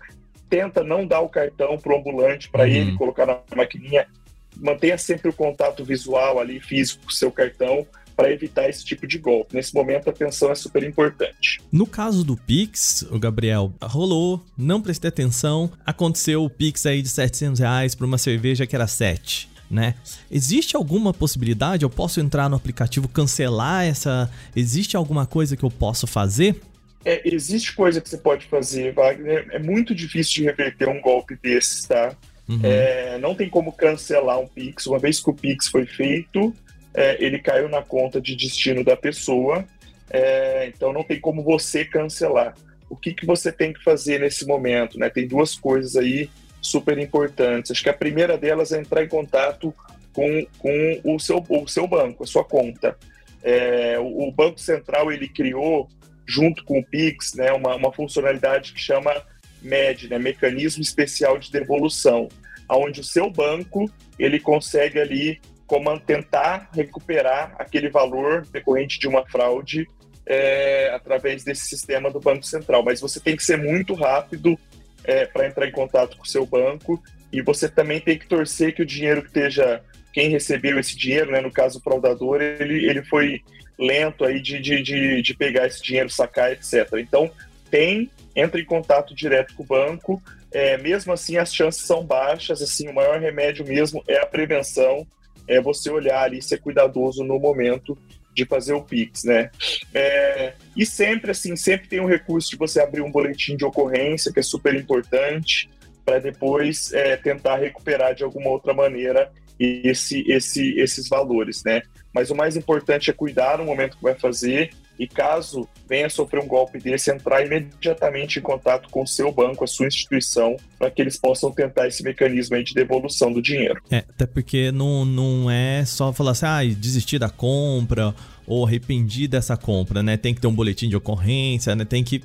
Tenta 0.50 0.84
não 0.84 1.06
dar 1.06 1.20
o 1.20 1.28
cartão 1.28 1.78
para 1.78 1.92
o 1.94 1.98
ambulante, 1.98 2.50
para 2.50 2.64
uhum. 2.64 2.70
ele 2.70 2.96
colocar 2.96 3.26
na 3.26 3.40
maquininha. 3.54 4.06
Mantenha 4.54 4.96
sempre 4.96 5.28
o 5.28 5.32
contato 5.32 5.84
visual 5.84 6.38
ali, 6.38 6.60
físico, 6.60 7.02
com 7.02 7.10
o 7.10 7.12
seu 7.12 7.30
cartão, 7.30 7.86
para 8.16 8.32
evitar 8.32 8.68
esse 8.68 8.84
tipo 8.84 9.06
de 9.06 9.18
golpe. 9.18 9.54
Nesse 9.54 9.74
momento, 9.74 10.08
a 10.08 10.10
atenção 10.10 10.50
é 10.50 10.54
super 10.54 10.82
importante. 10.82 11.60
No 11.70 11.86
caso 11.86 12.24
do 12.24 12.36
Pix, 12.36 13.06
o 13.10 13.18
Gabriel, 13.18 13.72
rolou, 13.82 14.42
não 14.56 14.80
prestei 14.80 15.08
atenção, 15.08 15.70
aconteceu 15.84 16.42
o 16.42 16.50
Pix 16.50 16.86
aí 16.86 17.02
de 17.02 17.08
700 17.08 17.60
reais 17.60 17.94
para 17.94 18.06
uma 18.06 18.18
cerveja 18.18 18.66
que 18.66 18.74
era 18.74 18.86
7. 18.86 19.50
Né? 19.68 19.96
Existe 20.30 20.76
alguma 20.76 21.12
possibilidade? 21.12 21.82
Eu 21.82 21.90
posso 21.90 22.20
entrar 22.20 22.48
no 22.48 22.54
aplicativo, 22.54 23.08
cancelar 23.08 23.84
essa. 23.84 24.30
Existe 24.54 24.96
alguma 24.96 25.26
coisa 25.26 25.56
que 25.56 25.64
eu 25.64 25.70
posso 25.70 26.06
fazer? 26.06 26.60
É, 27.04 27.20
existe 27.24 27.72
coisa 27.74 28.00
que 28.00 28.08
você 28.08 28.16
pode 28.16 28.46
fazer, 28.46 28.92
Wagner. 28.92 29.48
É 29.50 29.58
muito 29.58 29.92
difícil 29.92 30.34
de 30.34 30.44
reverter 30.44 30.88
um 30.88 31.00
golpe 31.00 31.36
desses, 31.42 31.84
tá? 31.84 32.14
Uhum. 32.48 32.60
É, 32.62 33.18
não 33.18 33.34
tem 33.34 33.48
como 33.48 33.72
cancelar 33.72 34.38
um 34.38 34.46
Pix. 34.46 34.86
Uma 34.86 34.98
vez 34.98 35.20
que 35.20 35.30
o 35.30 35.34
Pix 35.34 35.66
foi 35.66 35.84
feito, 35.84 36.54
é, 36.96 37.22
ele 37.22 37.38
caiu 37.38 37.68
na 37.68 37.82
conta 37.82 38.18
de 38.18 38.34
destino 38.34 38.82
da 38.82 38.96
pessoa, 38.96 39.66
é, 40.10 40.66
então 40.74 40.94
não 40.94 41.04
tem 41.04 41.20
como 41.20 41.42
você 41.42 41.84
cancelar. 41.84 42.56
O 42.88 42.96
que, 42.96 43.12
que 43.12 43.26
você 43.26 43.52
tem 43.52 43.72
que 43.72 43.84
fazer 43.84 44.20
nesse 44.20 44.46
momento? 44.46 44.98
Né? 44.98 45.10
Tem 45.10 45.28
duas 45.28 45.54
coisas 45.54 45.94
aí 45.94 46.30
super 46.60 46.98
importantes. 46.98 47.70
Acho 47.70 47.82
que 47.82 47.90
a 47.90 47.94
primeira 47.94 48.38
delas 48.38 48.72
é 48.72 48.80
entrar 48.80 49.04
em 49.04 49.08
contato 49.08 49.74
com, 50.14 50.46
com 50.58 51.00
o, 51.04 51.18
seu, 51.18 51.44
o 51.48 51.68
seu 51.68 51.86
banco, 51.86 52.24
a 52.24 52.26
sua 52.26 52.44
conta. 52.44 52.96
É, 53.42 53.98
o, 53.98 54.28
o, 54.28 54.32
Banco 54.32 54.58
Central 54.58 55.12
ele 55.12 55.28
criou, 55.28 55.88
junto 56.26 56.64
com 56.64 56.78
o 56.78 56.84
Pix, 56.84 57.34
né, 57.34 57.52
uma, 57.52 57.76
uma 57.76 57.92
funcionalidade 57.92 58.72
que 58.72 58.80
chama 58.80 59.22
MED, 59.60 60.08
né, 60.08 60.18
Mecanismo 60.18 60.82
Especial 60.82 61.38
de 61.38 61.52
Devolução, 61.52 62.28
onde 62.70 63.00
o 63.00 63.04
seu 63.04 63.30
banco 63.30 63.90
ele 64.18 64.40
consegue 64.40 64.98
ali 64.98 65.40
como 65.66 65.98
tentar 65.98 66.70
recuperar 66.72 67.54
aquele 67.58 67.88
valor 67.88 68.46
decorrente 68.46 68.98
de 68.98 69.08
uma 69.08 69.26
fraude 69.26 69.86
é, 70.24 70.90
através 70.94 71.44
desse 71.44 71.66
sistema 71.66 72.10
do 72.10 72.20
Banco 72.20 72.44
Central. 72.44 72.82
Mas 72.84 73.00
você 73.00 73.20
tem 73.20 73.36
que 73.36 73.42
ser 73.42 73.58
muito 73.58 73.94
rápido 73.94 74.58
é, 75.04 75.26
para 75.26 75.46
entrar 75.46 75.66
em 75.66 75.72
contato 75.72 76.16
com 76.16 76.24
o 76.24 76.28
seu 76.28 76.46
banco 76.46 77.02
e 77.32 77.42
você 77.42 77.68
também 77.68 78.00
tem 78.00 78.18
que 78.18 78.26
torcer 78.26 78.74
que 78.74 78.82
o 78.82 78.86
dinheiro 78.86 79.22
que 79.22 79.28
esteja 79.28 79.82
quem 80.12 80.30
recebeu 80.30 80.78
esse 80.78 80.96
dinheiro, 80.96 81.30
né, 81.30 81.42
no 81.42 81.52
caso 81.52 81.78
o 81.78 81.82
fraudador, 81.82 82.40
ele, 82.40 82.88
ele 82.88 83.02
foi 83.04 83.42
lento 83.78 84.24
aí 84.24 84.40
de, 84.40 84.58
de, 84.58 84.82
de, 84.82 85.20
de 85.20 85.34
pegar 85.34 85.66
esse 85.66 85.82
dinheiro, 85.82 86.08
sacar, 86.08 86.52
etc. 86.52 86.88
Então, 86.94 87.30
tem, 87.70 88.10
entra 88.34 88.58
em 88.58 88.64
contato 88.64 89.14
direto 89.14 89.54
com 89.54 89.62
o 89.62 89.66
banco, 89.66 90.22
é, 90.50 90.78
mesmo 90.78 91.12
assim 91.12 91.36
as 91.36 91.54
chances 91.54 91.82
são 91.82 92.02
baixas, 92.02 92.62
assim, 92.62 92.88
o 92.88 92.94
maior 92.94 93.20
remédio 93.20 93.66
mesmo 93.66 94.02
é 94.08 94.18
a 94.18 94.24
prevenção, 94.24 95.06
é 95.48 95.60
você 95.60 95.90
olhar 95.90 96.22
ali, 96.22 96.42
ser 96.42 96.58
cuidadoso 96.60 97.24
no 97.24 97.38
momento 97.38 97.96
de 98.34 98.44
fazer 98.44 98.74
o 98.74 98.82
Pix, 98.82 99.24
né? 99.24 99.50
É, 99.94 100.52
e 100.76 100.84
sempre, 100.84 101.30
assim, 101.30 101.56
sempre 101.56 101.88
tem 101.88 102.00
um 102.00 102.06
recurso 102.06 102.50
de 102.50 102.56
você 102.56 102.80
abrir 102.80 103.00
um 103.00 103.10
boletim 103.10 103.56
de 103.56 103.64
ocorrência, 103.64 104.30
que 104.30 104.40
é 104.40 104.42
super 104.42 104.74
importante, 104.74 105.70
para 106.04 106.18
depois 106.18 106.92
é, 106.92 107.16
tentar 107.16 107.56
recuperar 107.56 108.14
de 108.14 108.22
alguma 108.22 108.50
outra 108.50 108.74
maneira 108.74 109.32
esse, 109.58 110.22
esse, 110.30 110.78
esses 110.78 111.08
valores, 111.08 111.64
né? 111.64 111.82
Mas 112.12 112.30
o 112.30 112.34
mais 112.34 112.56
importante 112.56 113.10
é 113.10 113.12
cuidar 113.12 113.58
no 113.58 113.64
momento 113.64 113.96
que 113.96 114.02
vai 114.02 114.14
fazer 114.14 114.70
e 114.98 115.06
caso 115.06 115.68
venha 115.88 116.08
sofrer 116.08 116.42
um 116.42 116.46
golpe 116.46 116.78
desse, 116.78 117.10
entrar 117.10 117.44
imediatamente 117.44 118.38
em 118.38 118.42
contato 118.42 118.88
com 118.88 119.02
o 119.02 119.06
seu 119.06 119.30
banco, 119.30 119.64
a 119.64 119.66
sua 119.66 119.86
instituição, 119.86 120.56
para 120.78 120.90
que 120.90 121.00
eles 121.00 121.18
possam 121.18 121.52
tentar 121.52 121.86
esse 121.86 122.02
mecanismo 122.02 122.62
de 122.62 122.74
devolução 122.74 123.32
do 123.32 123.42
dinheiro. 123.42 123.80
É, 123.90 123.98
até 123.98 124.26
porque 124.26 124.72
não, 124.72 125.04
não 125.04 125.50
é 125.50 125.84
só 125.84 126.12
falar 126.12 126.32
assim, 126.32 126.46
ah, 126.46 126.64
desistir 126.64 127.18
da 127.18 127.28
compra 127.28 128.14
ou 128.46 128.64
arrependi 128.64 129.28
dessa 129.28 129.56
compra, 129.56 130.02
né? 130.02 130.16
Tem 130.16 130.34
que 130.34 130.40
ter 130.40 130.46
um 130.46 130.54
boletim 130.54 130.88
de 130.88 130.96
ocorrência, 130.96 131.74
né? 131.74 131.84
Tem 131.84 132.02
que 132.02 132.22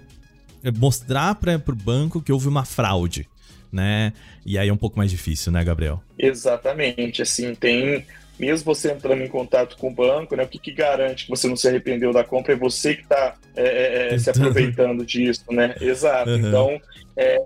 mostrar 0.78 1.36
para 1.36 1.56
o 1.56 1.75
banco 1.75 2.22
que 2.22 2.32
houve 2.32 2.48
uma 2.48 2.63
fraude. 2.66 3.28
Né? 3.72 4.12
E 4.46 4.58
aí 4.58 4.68
é 4.68 4.74
um 4.74 4.78
pouco 4.78 4.98
mais 4.98 5.10
difícil, 5.10 5.50
né, 5.50 5.63
Gabriel? 5.63 6.04
Exatamente. 6.20 7.22
Assim, 7.22 7.56
tem 7.56 8.06
mesmo 8.41 8.74
você 8.74 8.91
entrando 8.91 9.21
em 9.21 9.27
contato 9.27 9.77
com 9.77 9.89
o 9.89 9.93
banco, 9.93 10.36
né, 10.36 10.43
o 10.43 10.48
que, 10.48 10.57
que 10.57 10.71
garante 10.71 11.25
que 11.25 11.29
você 11.29 11.48
não 11.48 11.55
se 11.55 11.67
arrependeu 11.67 12.12
da 12.12 12.24
compra 12.24 12.53
é 12.53 12.55
você 12.55 12.95
que 12.95 13.03
está 13.03 13.36
é, 13.55 14.10
é, 14.10 14.15
é 14.15 14.17
se 14.17 14.31
aproveitando 14.31 15.05
disso, 15.05 15.45
né? 15.51 15.75
Exato. 15.79 16.31
Uhum. 16.31 16.38
Então, 16.38 16.81
é, 17.15 17.38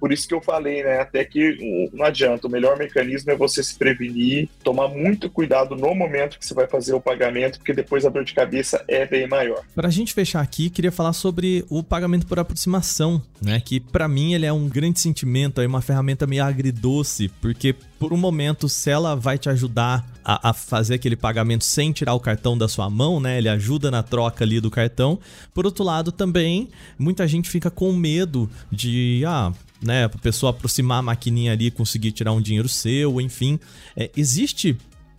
por 0.00 0.12
isso 0.12 0.26
que 0.26 0.34
eu 0.34 0.40
falei, 0.40 0.82
né? 0.82 1.00
Até 1.00 1.24
que 1.24 1.90
não 1.92 2.04
adianta. 2.04 2.46
O 2.46 2.50
melhor 2.50 2.78
mecanismo 2.78 3.30
é 3.30 3.36
você 3.36 3.62
se 3.62 3.76
prevenir, 3.76 4.48
tomar 4.64 4.88
muito 4.88 5.28
cuidado 5.28 5.76
no 5.76 5.94
momento 5.94 6.38
que 6.38 6.46
você 6.46 6.54
vai 6.54 6.66
fazer 6.66 6.94
o 6.94 7.00
pagamento, 7.00 7.58
porque 7.58 7.74
depois 7.74 8.06
a 8.06 8.08
dor 8.08 8.24
de 8.24 8.32
cabeça 8.32 8.82
é 8.88 9.06
bem 9.06 9.28
maior. 9.28 9.62
Para 9.74 9.88
a 9.88 9.90
gente 9.90 10.14
fechar 10.14 10.40
aqui, 10.40 10.70
queria 10.70 10.90
falar 10.90 11.12
sobre 11.12 11.64
o 11.68 11.82
pagamento 11.82 12.26
por 12.26 12.38
aproximação, 12.38 13.22
né? 13.42 13.60
Que 13.60 13.78
para 13.78 14.08
mim 14.08 14.32
ele 14.32 14.46
é 14.46 14.52
um 14.52 14.68
grande 14.68 14.98
sentimento, 14.98 15.60
é 15.60 15.66
uma 15.66 15.82
ferramenta 15.82 16.26
meio 16.26 16.44
agridoce, 16.44 17.28
porque 17.40 17.74
por 18.00 18.14
um 18.14 18.16
momento, 18.16 18.66
se 18.66 18.88
ela 18.88 19.14
vai 19.14 19.36
te 19.36 19.50
ajudar 19.50 20.08
a, 20.24 20.48
a, 20.48 20.52
fazer 20.54 20.94
aquele 20.94 21.16
pagamento 21.16 21.64
sem 21.64 21.92
tirar 21.92 22.14
o 22.14 22.20
cartão 22.20 22.56
da 22.56 22.66
sua 22.66 22.88
mão, 22.88 23.20
né? 23.20 23.36
Ele 23.36 23.48
ajuda 23.48 23.90
na 23.90 24.02
troca 24.02 24.42
ali 24.42 24.58
do 24.58 24.70
cartão. 24.70 25.18
Por 25.52 25.66
outro 25.66 25.84
lado, 25.84 26.10
também, 26.10 26.70
muita 26.98 27.28
gente 27.28 27.50
fica 27.50 27.70
com 27.70 27.92
medo 27.92 28.48
de, 28.72 29.22
ah, 29.26 29.52
né, 29.82 30.04
a 30.04 30.08
pessoa 30.08 30.50
aproximar 30.50 30.98
a 30.98 31.02
maquininha 31.02 31.52
ali 31.52 31.66
e 31.66 31.70
conseguir 31.70 32.12
tirar 32.12 32.32
um 32.32 32.40
dinheiro 32.40 32.68
seu, 32.68 33.20
enfim. 33.20 33.58
É, 33.96 34.10
existe 34.16 34.76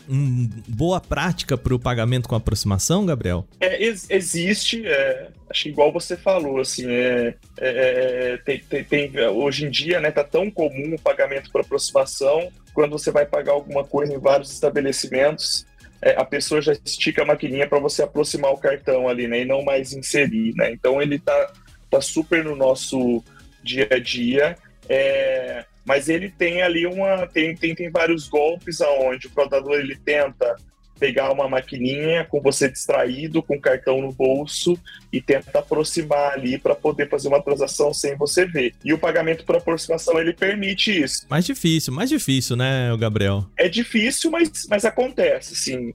uma 0.08 0.50
boa 0.68 1.00
prática 1.00 1.58
para 1.58 1.74
o 1.74 1.80
pagamento 1.80 2.28
com 2.28 2.36
aproximação, 2.36 3.06
Gabriel? 3.06 3.48
É, 3.60 3.84
ex 3.84 4.10
existe, 4.10 4.86
é, 4.86 5.30
acho 5.50 5.70
igual 5.70 5.92
você 5.92 6.18
falou, 6.18 6.60
assim, 6.60 6.86
é, 6.88 7.36
é, 7.60 8.34
é 8.34 8.38
tem, 8.38 8.60
tem, 8.60 8.84
tem, 8.84 9.20
hoje 9.30 9.66
em 9.66 9.70
dia, 9.70 10.00
né, 10.00 10.12
tá 10.12 10.24
tão 10.24 10.50
comum 10.50 10.96
o 10.96 11.02
pagamento 11.02 11.52
por 11.52 11.62
aproximação, 11.62 12.52
quando 12.74 12.92
você 12.92 13.12
vai 13.12 13.26
pagar 13.26 13.54
alguma 13.54 13.84
coisa 13.84 14.14
em 14.14 14.20
vários 14.20 14.52
estabelecimentos, 14.52 15.66
é, 16.02 16.20
a 16.20 16.26
pessoa 16.26 16.62
já 16.62 16.74
estica 16.84 17.22
a 17.22 17.26
maquininha 17.26 17.68
para 17.68 17.80
você 17.80 18.02
aproximar 18.02 18.52
o 18.52 18.58
cartão 18.58 19.08
ali, 19.08 19.28
né, 19.28 19.42
e 19.42 19.46
não 19.46 19.64
mais 19.64 19.94
inserir, 19.94 20.54
né, 20.56 20.72
então 20.72 21.02
ele 21.02 21.20
tá, 21.20 21.54
tá 21.90 22.02
super 22.02 22.44
no 22.44 22.56
nosso 22.56 23.24
dia 23.64 23.88
a 23.92 24.00
dia. 24.00 24.58
É, 24.90 25.66
mas 25.86 26.10
ele 26.10 26.30
tem 26.30 26.62
ali 26.62 26.86
uma 26.86 27.28
tem, 27.28 27.56
tem, 27.56 27.74
tem 27.74 27.90
vários 27.90 28.28
golpes 28.28 28.82
aonde 28.82 29.28
o 29.28 29.30
fraudador 29.30 29.80
ele 29.80 29.96
tenta 29.96 30.56
pegar 31.02 31.32
uma 31.32 31.50
maquininha 31.50 32.24
com 32.26 32.40
você 32.40 32.70
distraído 32.70 33.42
com 33.42 33.56
o 33.56 33.60
cartão 33.60 34.00
no 34.00 34.12
bolso 34.12 34.78
e 35.12 35.20
tenta 35.20 35.58
aproximar 35.58 36.34
ali 36.34 36.60
para 36.60 36.76
poder 36.76 37.10
fazer 37.10 37.28
uma 37.28 37.42
transação 37.42 37.92
sem 37.92 38.16
você 38.16 38.46
ver. 38.46 38.76
E 38.86 38.94
o 38.94 39.00
pagamento 39.00 39.44
por 39.44 39.56
aproximação 39.56 40.20
ele 40.20 40.32
permite 40.32 41.02
isso. 41.02 41.26
Mais 41.28 41.44
difícil, 41.44 41.92
mais 41.92 42.08
difícil, 42.08 42.56
né, 42.56 42.96
Gabriel? 43.00 43.48
É 43.58 43.68
difícil, 43.68 44.30
mas, 44.30 44.68
mas 44.70 44.86
acontece, 44.86 45.56
sim. 45.56 45.92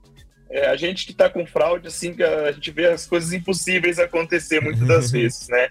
É, 0.50 0.66
a 0.66 0.76
gente 0.76 1.06
que 1.06 1.12
está 1.12 1.30
com 1.30 1.46
fraude, 1.46 1.86
assim, 1.86 2.16
a 2.20 2.50
gente 2.50 2.72
vê 2.72 2.86
as 2.86 3.06
coisas 3.06 3.32
impossíveis 3.32 4.00
acontecer 4.00 4.60
muitas 4.60 4.88
das 4.88 5.10
vezes, 5.12 5.48
né? 5.48 5.68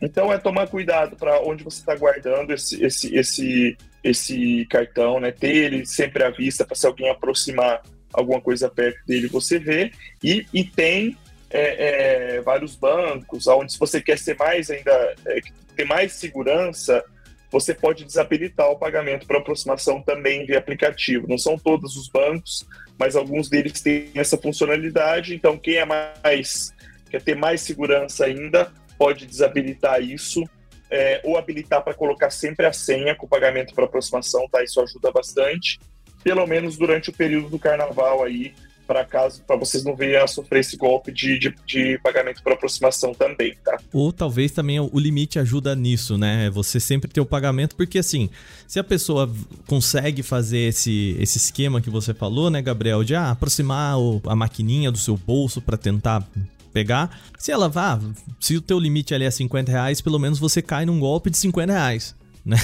Então 0.00 0.32
é 0.32 0.38
tomar 0.38 0.68
cuidado 0.68 1.16
para 1.16 1.40
onde 1.42 1.64
você 1.64 1.80
está 1.80 1.94
guardando 1.94 2.52
esse, 2.52 2.82
esse, 2.84 3.14
esse, 3.14 3.76
esse 4.02 4.66
cartão, 4.66 5.18
né? 5.18 5.32
Ter 5.32 5.54
ele 5.54 5.86
sempre 5.86 6.22
à 6.22 6.30
vista 6.30 6.64
para 6.64 6.76
se 6.76 6.86
alguém 6.86 7.10
aproximar 7.10 7.82
alguma 8.12 8.40
coisa 8.40 8.68
perto 8.68 9.04
dele, 9.06 9.26
você 9.28 9.58
vê. 9.58 9.90
E, 10.22 10.46
e 10.52 10.64
tem 10.64 11.16
é, 11.50 12.36
é, 12.36 12.40
vários 12.40 12.76
bancos, 12.76 13.46
onde 13.46 13.72
se 13.72 13.78
você 13.78 14.00
quer 14.00 14.18
ser 14.18 14.36
mais 14.36 14.70
ainda, 14.70 15.14
é, 15.26 15.40
ter 15.76 15.84
mais 15.84 16.12
segurança, 16.12 17.04
você 17.50 17.74
pode 17.74 18.04
desabilitar 18.04 18.70
o 18.70 18.78
pagamento 18.78 19.26
por 19.26 19.36
aproximação 19.36 20.02
também 20.02 20.44
via 20.44 20.58
aplicativo. 20.58 21.26
Não 21.28 21.38
são 21.38 21.58
todos 21.58 21.96
os 21.96 22.08
bancos, 22.08 22.66
mas 22.98 23.16
alguns 23.16 23.48
deles 23.48 23.80
têm 23.80 24.10
essa 24.14 24.36
funcionalidade. 24.36 25.34
Então, 25.34 25.56
quem 25.56 25.76
é 25.76 25.84
mais 25.84 26.72
quer 27.10 27.22
ter 27.22 27.34
mais 27.34 27.62
segurança 27.62 28.26
ainda, 28.26 28.70
pode 28.98 29.26
desabilitar 29.26 30.02
isso 30.02 30.42
é, 30.90 31.20
ou 31.24 31.36
habilitar 31.36 31.82
para 31.82 31.94
colocar 31.94 32.30
sempre 32.30 32.66
a 32.66 32.72
senha 32.72 33.14
com 33.14 33.28
pagamento 33.28 33.74
por 33.74 33.84
aproximação, 33.84 34.48
tá? 34.50 34.62
Isso 34.62 34.80
ajuda 34.80 35.12
bastante, 35.12 35.78
pelo 36.22 36.46
menos 36.46 36.76
durante 36.76 37.10
o 37.10 37.12
período 37.12 37.48
do 37.50 37.58
carnaval 37.58 38.24
aí, 38.24 38.54
para 38.86 39.04
caso 39.04 39.42
para 39.46 39.54
vocês 39.54 39.84
não 39.84 39.94
venham 39.94 40.24
a 40.24 40.26
sofrer 40.26 40.60
esse 40.60 40.74
golpe 40.74 41.12
de, 41.12 41.38
de, 41.38 41.54
de, 41.66 41.98
pagamento 42.02 42.42
por 42.42 42.52
aproximação 42.52 43.12
também, 43.12 43.54
tá? 43.62 43.78
Ou 43.92 44.10
talvez 44.10 44.50
também 44.50 44.80
o 44.80 44.98
limite 44.98 45.38
ajuda 45.38 45.76
nisso, 45.76 46.16
né? 46.16 46.48
Você 46.48 46.80
sempre 46.80 47.10
ter 47.10 47.20
o 47.20 47.26
pagamento, 47.26 47.76
porque 47.76 47.98
assim, 47.98 48.30
se 48.66 48.78
a 48.78 48.84
pessoa 48.84 49.30
consegue 49.66 50.22
fazer 50.22 50.68
esse, 50.68 51.14
esse 51.20 51.36
esquema 51.36 51.82
que 51.82 51.90
você 51.90 52.14
falou, 52.14 52.48
né, 52.48 52.62
Gabriel, 52.62 53.04
de 53.04 53.14
ah, 53.14 53.30
aproximar 53.30 53.94
a 54.26 54.34
maquininha 54.34 54.90
do 54.90 54.96
seu 54.96 55.18
bolso 55.18 55.60
para 55.60 55.76
tentar 55.76 56.26
pegar, 56.72 57.20
se 57.38 57.50
ela 57.50 57.68
vá, 57.68 57.98
se 58.40 58.56
o 58.56 58.60
teu 58.60 58.78
limite 58.78 59.14
ali 59.14 59.24
é 59.24 59.30
50 59.30 59.70
reais, 59.70 60.00
pelo 60.00 60.18
menos 60.18 60.38
você 60.38 60.62
cai 60.62 60.84
num 60.84 61.00
golpe 61.00 61.30
de 61.30 61.36
50 61.36 61.72
reais 61.72 62.16
né? 62.44 62.56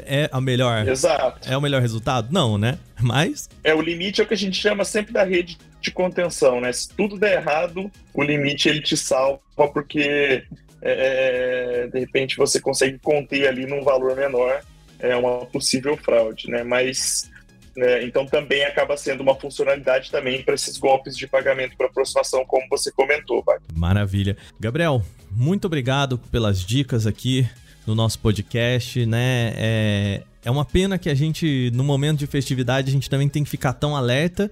É 0.00 0.28
a 0.32 0.40
melhor. 0.40 0.88
Exato. 0.88 1.48
É 1.48 1.56
o 1.56 1.60
melhor 1.60 1.80
resultado? 1.80 2.28
Não, 2.32 2.58
né? 2.58 2.76
Mas. 3.00 3.48
É, 3.62 3.72
o 3.72 3.80
limite 3.80 4.20
é 4.20 4.24
o 4.24 4.26
que 4.26 4.34
a 4.34 4.36
gente 4.36 4.60
chama 4.60 4.84
sempre 4.84 5.12
da 5.12 5.22
rede 5.22 5.56
de 5.80 5.92
contenção, 5.92 6.60
né? 6.60 6.72
Se 6.72 6.88
tudo 6.88 7.16
der 7.16 7.40
errado, 7.40 7.88
o 8.12 8.22
limite 8.22 8.68
ele 8.68 8.80
te 8.80 8.96
salva, 8.96 9.38
porque 9.72 10.42
é, 10.82 11.84
é 11.84 11.86
de 11.86 12.00
repente 12.00 12.36
você 12.36 12.60
consegue 12.60 12.98
conter 12.98 13.46
ali 13.46 13.64
num 13.64 13.84
valor 13.84 14.16
menor 14.16 14.60
é 14.98 15.14
uma 15.14 15.46
possível 15.46 15.96
fraude, 15.96 16.50
né? 16.50 16.62
Mas. 16.62 17.30
Né 17.76 18.04
então 18.04 18.26
também 18.26 18.64
acaba 18.64 18.96
sendo 18.96 19.22
uma 19.22 19.34
funcionalidade 19.34 20.10
também 20.10 20.42
para 20.42 20.54
esses 20.54 20.78
golpes 20.78 21.16
de 21.16 21.26
pagamento 21.26 21.76
por 21.76 21.86
aproximação, 21.86 22.44
como 22.44 22.66
você 22.68 22.90
comentou, 22.90 23.42
Wagner. 23.44 23.68
Maravilha. 23.74 24.36
Gabriel, 24.58 25.02
muito 25.30 25.66
obrigado 25.66 26.18
pelas 26.18 26.60
dicas 26.60 27.06
aqui 27.06 27.48
no 27.86 27.94
nosso 27.94 28.18
podcast, 28.18 29.06
né? 29.06 29.52
É, 29.56 30.22
é 30.44 30.50
uma 30.50 30.64
pena 30.64 30.98
que 30.98 31.08
a 31.08 31.14
gente, 31.14 31.70
no 31.72 31.84
momento 31.84 32.18
de 32.18 32.26
festividade, 32.26 32.88
a 32.88 32.92
gente 32.92 33.08
também 33.08 33.28
tem 33.28 33.44
que 33.44 33.50
ficar 33.50 33.72
tão 33.72 33.94
alerta, 33.94 34.50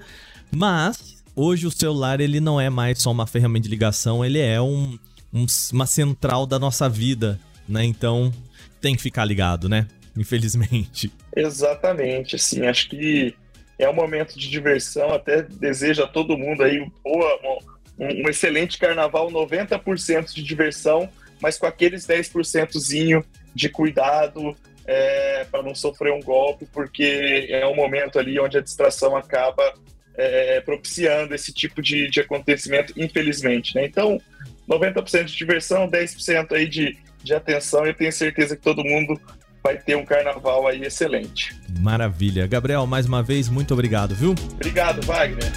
mas 0.51 1.23
hoje 1.35 1.67
o 1.67 1.71
celular 1.71 2.21
ele 2.21 2.41
não 2.41 2.61
é 2.61 2.71
mais 2.71 3.03
só 3.03 3.11
uma 3.11 3.27
ferramenta 3.27 3.65
de 3.65 3.71
ligação, 3.71 4.25
ele 4.25 4.39
é 4.39 4.61
um, 4.61 4.99
um, 5.33 5.47
uma 5.73 5.87
central 5.87 6.47
da 6.47 6.59
nossa 6.59 6.89
vida, 6.89 7.41
né? 7.69 7.85
Então 7.85 8.33
tem 8.81 8.95
que 8.95 9.03
ficar 9.03 9.25
ligado, 9.25 9.69
né? 9.69 9.87
Infelizmente. 10.19 11.13
Exatamente, 11.35 12.37
assim, 12.37 12.67
acho 12.67 12.89
que 12.89 13.35
é 13.79 13.89
um 13.89 13.95
momento 13.95 14.39
de 14.39 14.49
diversão, 14.49 15.13
até 15.13 15.43
desejo 15.43 16.03
a 16.03 16.07
todo 16.07 16.39
mundo 16.39 16.63
aí 16.63 16.87
boa, 17.03 17.61
um, 17.99 18.25
um 18.25 18.29
excelente 18.29 18.79
carnaval, 18.79 19.31
90% 19.31 20.33
de 20.33 20.43
diversão, 20.43 21.09
mas 21.41 21.59
com 21.59 21.67
aqueles 21.67 22.07
10%zinho 22.07 23.25
de 23.55 23.69
cuidado 23.69 24.57
é, 24.87 25.45
para 25.51 25.63
não 25.63 25.75
sofrer 25.75 26.13
um 26.13 26.21
golpe, 26.21 26.67
porque 26.73 27.47
é 27.51 27.67
um 27.67 27.75
momento 27.75 28.19
ali 28.19 28.39
onde 28.39 28.59
a 28.59 28.61
distração 28.61 29.17
acaba 29.17 29.75
é, 30.17 30.61
propiciando 30.61 31.35
esse 31.35 31.53
tipo 31.53 31.83
de, 31.83 32.09
de 32.09 32.21
acontecimento, 32.21 32.93
infelizmente. 32.97 33.75
Né? 33.75 33.87
Então, 33.87 34.21
90% 34.69 35.25
de 35.25 35.37
diversão, 35.37 35.89
10% 35.89 36.53
aí 36.53 36.69
de, 36.69 36.97
de 37.23 37.35
atenção, 37.35 37.85
eu 37.87 37.95
tenho 37.95 38.13
certeza 38.13 38.57
que 38.57 38.63
todo 38.63 38.85
mundo 38.85 39.21
vai 39.67 39.79
ter 39.79 39.97
um 39.97 40.05
carnaval 40.05 40.67
aí 40.67 40.83
excelente. 40.83 41.59
Maravilha. 41.81 42.47
Gabriel, 42.47 42.87
mais 42.87 43.07
uma 43.07 43.23
vez, 43.23 43.49
muito 43.49 43.73
obrigado, 43.73 44.15
viu? 44.15 44.35
Obrigado, 44.53 45.03
Wagner. 45.07 45.51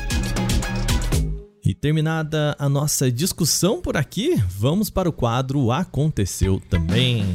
E 1.65 1.73
terminada 1.73 2.55
a 2.57 2.69
nossa 2.69 3.11
discussão 3.11 3.81
por 3.81 3.97
aqui, 3.97 4.41
vamos 4.47 4.89
para 4.89 5.09
o 5.09 5.11
quadro 5.11 5.69
Aconteceu 5.69 6.61
Também. 6.69 7.25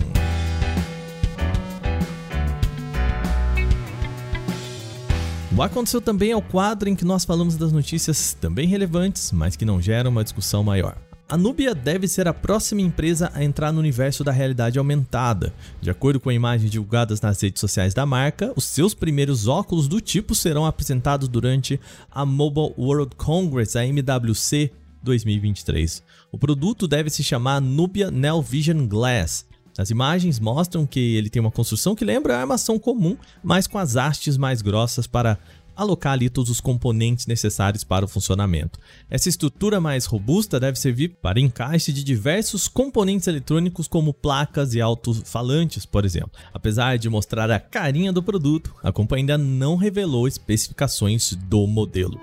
O 5.54 5.60
Aconteceu 5.60 6.00
Também 6.00 6.30
é 6.30 6.36
o 6.36 6.40
quadro 6.40 6.88
em 6.88 6.96
que 6.96 7.04
nós 7.04 7.26
falamos 7.26 7.54
das 7.58 7.70
notícias 7.70 8.32
também 8.32 8.66
relevantes, 8.66 9.30
mas 9.30 9.56
que 9.56 9.66
não 9.66 9.82
geram 9.82 10.10
uma 10.10 10.24
discussão 10.24 10.64
maior. 10.64 10.96
A 11.32 11.36
Nubia 11.38 11.74
deve 11.74 12.06
ser 12.06 12.28
a 12.28 12.34
próxima 12.34 12.82
empresa 12.82 13.32
a 13.32 13.42
entrar 13.42 13.72
no 13.72 13.80
universo 13.80 14.22
da 14.22 14.30
realidade 14.30 14.78
aumentada. 14.78 15.50
De 15.80 15.88
acordo 15.88 16.20
com 16.20 16.30
imagens 16.30 16.70
divulgadas 16.70 17.22
nas 17.22 17.40
redes 17.40 17.58
sociais 17.58 17.94
da 17.94 18.04
marca, 18.04 18.52
os 18.54 18.64
seus 18.64 18.92
primeiros 18.92 19.48
óculos 19.48 19.88
do 19.88 19.98
tipo 19.98 20.34
serão 20.34 20.66
apresentados 20.66 21.28
durante 21.28 21.80
a 22.10 22.26
Mobile 22.26 22.74
World 22.76 23.16
Congress, 23.16 23.78
a 23.78 23.86
MWC 23.86 24.72
2023. 25.02 26.02
O 26.30 26.36
produto 26.36 26.86
deve 26.86 27.08
se 27.08 27.24
chamar 27.24 27.62
Nubia 27.62 28.10
Neo 28.10 28.42
Vision 28.42 28.86
Glass. 28.86 29.46
As 29.78 29.88
imagens 29.88 30.38
mostram 30.38 30.84
que 30.84 31.16
ele 31.16 31.30
tem 31.30 31.40
uma 31.40 31.50
construção 31.50 31.94
que 31.94 32.04
lembra 32.04 32.36
a 32.36 32.40
armação 32.40 32.78
comum, 32.78 33.16
mas 33.42 33.66
com 33.66 33.78
as 33.78 33.96
hastes 33.96 34.36
mais 34.36 34.60
grossas 34.60 35.06
para 35.06 35.38
alocar 35.76 36.12
ali 36.12 36.28
todos 36.28 36.50
os 36.50 36.60
componentes 36.60 37.26
necessários 37.26 37.84
para 37.84 38.04
o 38.04 38.08
funcionamento. 38.08 38.78
Essa 39.08 39.28
estrutura 39.28 39.80
mais 39.80 40.04
robusta 40.04 40.60
deve 40.60 40.78
servir 40.78 41.16
para 41.22 41.40
encaixe 41.40 41.92
de 41.92 42.04
diversos 42.04 42.68
componentes 42.68 43.26
eletrônicos 43.28 43.88
como 43.88 44.12
placas 44.12 44.74
e 44.74 44.80
alto-falantes, 44.80 45.86
por 45.86 46.04
exemplo. 46.04 46.32
Apesar 46.52 46.98
de 46.98 47.08
mostrar 47.08 47.50
a 47.50 47.60
carinha 47.60 48.12
do 48.12 48.22
produto, 48.22 48.74
a 48.82 48.92
companhia 48.92 49.22
ainda 49.22 49.38
não 49.38 49.76
revelou 49.76 50.26
especificações 50.26 51.34
do 51.34 51.66
modelo. 51.66 52.20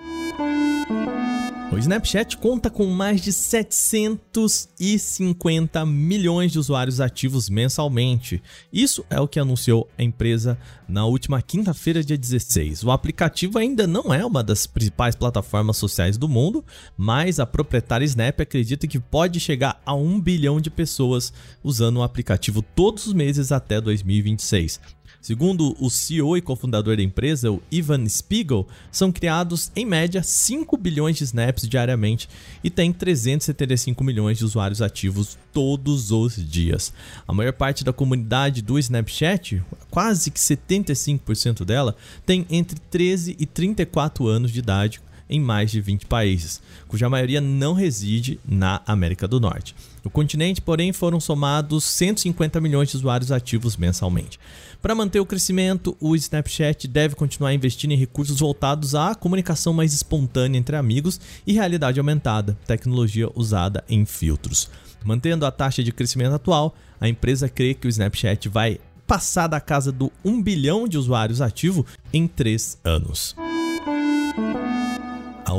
O 1.72 1.78
Snapchat 1.78 2.36
conta 2.38 2.68
com 2.68 2.88
mais 2.88 3.22
de 3.22 3.32
750 3.32 5.86
milhões 5.86 6.52
de 6.52 6.58
usuários 6.58 7.00
ativos 7.00 7.48
mensalmente. 7.48 8.42
Isso 8.74 9.06
é 9.08 9.22
o 9.22 9.28
que 9.28 9.40
anunciou 9.40 9.88
a 9.96 10.02
empresa 10.02 10.58
na 10.88 11.06
última 11.06 11.40
quinta-feira, 11.44 12.04
dia 12.04 12.18
16. 12.18 12.84
O 12.84 12.90
aplicativo 12.90 13.60
ainda 13.60 13.86
não 13.86 14.12
é 14.12 14.26
uma 14.26 14.44
das 14.44 14.66
principais 14.66 15.16
plataformas 15.16 15.78
sociais 15.78 16.18
do 16.18 16.28
mundo, 16.28 16.66
mas 16.98 17.40
a 17.40 17.46
proprietária 17.46 18.04
Snap 18.04 18.42
acredita 18.42 18.88
que 18.88 19.00
pode 19.00 19.40
chegar 19.40 19.80
a 19.86 19.94
um 19.94 20.20
bilhão 20.20 20.60
de 20.60 20.72
pessoas 20.72 21.32
usando 21.64 21.98
o 21.98 22.04
aplicativo 22.04 22.64
todos 22.64 23.06
os 23.06 23.14
meses 23.14 23.52
até 23.52 23.80
2026. 23.80 24.82
Segundo 25.22 25.76
o 25.80 25.90
CEO 25.90 26.38
e 26.38 26.42
cofundador 26.42 26.96
da 26.96 27.04
empresa, 27.04 27.52
o 27.52 27.62
Ivan 27.70 28.08
Spiegel, 28.08 28.66
são 28.90 29.12
criados 29.12 29.70
em 29.76 29.86
média 29.86 30.24
5 30.24 30.78
bilhões 30.78 31.18
de 31.18 31.26
snaps 31.26 31.68
diariamente 31.68 32.30
e 32.64 32.70
tem 32.70 32.94
375 32.94 34.02
milhões 34.02 34.38
de 34.38 34.46
usuários 34.46 34.82
ativos 34.82 35.38
todos 35.52 36.12
os 36.12 36.36
dias. 36.36 36.94
A 37.28 37.34
maior 37.34 37.52
parte 37.52 37.84
da 37.84 37.92
comunidade 37.92 38.62
do 38.62 38.80
Snapchat, 38.80 39.62
quase 39.92 40.32
que 40.32 40.40
75% 40.40 41.66
dela, 41.66 41.98
tem 42.26 42.46
entre 42.50 42.80
13 42.90 43.36
e 43.38 43.46
34 43.46 44.26
anos 44.26 44.52
de 44.52 44.60
idade 44.60 45.02
em 45.30 45.40
mais 45.40 45.70
de 45.72 45.80
20 45.80 46.06
países, 46.06 46.62
cuja 46.88 47.10
maioria 47.10 47.40
não 47.40 47.74
reside 47.74 48.40
na 48.48 48.82
América 48.86 49.28
do 49.28 49.40
Norte. 49.40 49.76
No 50.04 50.10
continente, 50.10 50.62
porém, 50.62 50.92
foram 50.92 51.20
somados 51.20 51.84
150 51.84 52.60
milhões 52.60 52.90
de 52.90 52.98
usuários 52.98 53.32
ativos 53.32 53.78
mensalmente. 53.78 54.40
Para 54.82 54.96
manter 54.96 55.20
o 55.20 55.26
crescimento, 55.26 55.96
o 56.00 56.16
Snapchat 56.16 56.88
deve 56.88 57.16
continuar 57.16 57.54
investindo 57.54 57.92
em 57.92 57.98
recursos 57.98 58.40
voltados 58.40 58.96
à 58.96 59.14
comunicação 59.14 59.74
mais 59.74 59.94
espontânea 59.94 60.58
entre 60.58 60.76
amigos 60.76 61.20
e 61.46 61.54
realidade 61.54 62.00
aumentada, 62.00 62.58
tecnologia 62.66 63.30
usada 63.36 63.84
em 63.90 64.06
filtros. 64.06 64.70
Mantendo 65.04 65.46
a 65.46 65.52
taxa 65.52 65.84
de 65.84 65.92
crescimento 65.92 66.34
atual, 66.34 66.74
a 67.00 67.08
empresa 67.08 67.50
crê 67.50 67.74
que 67.74 67.88
o 67.88 67.90
Snapchat 67.90 68.48
vai 68.48 68.80
passar 69.06 69.48
da 69.48 69.60
casa 69.60 69.92
do 69.92 70.12
1 70.24 70.42
bilhão 70.42 70.88
de 70.88 70.98
usuários 70.98 71.42
ativos 71.42 71.86
em 72.14 72.28
3 72.28 72.78
anos. 72.84 73.36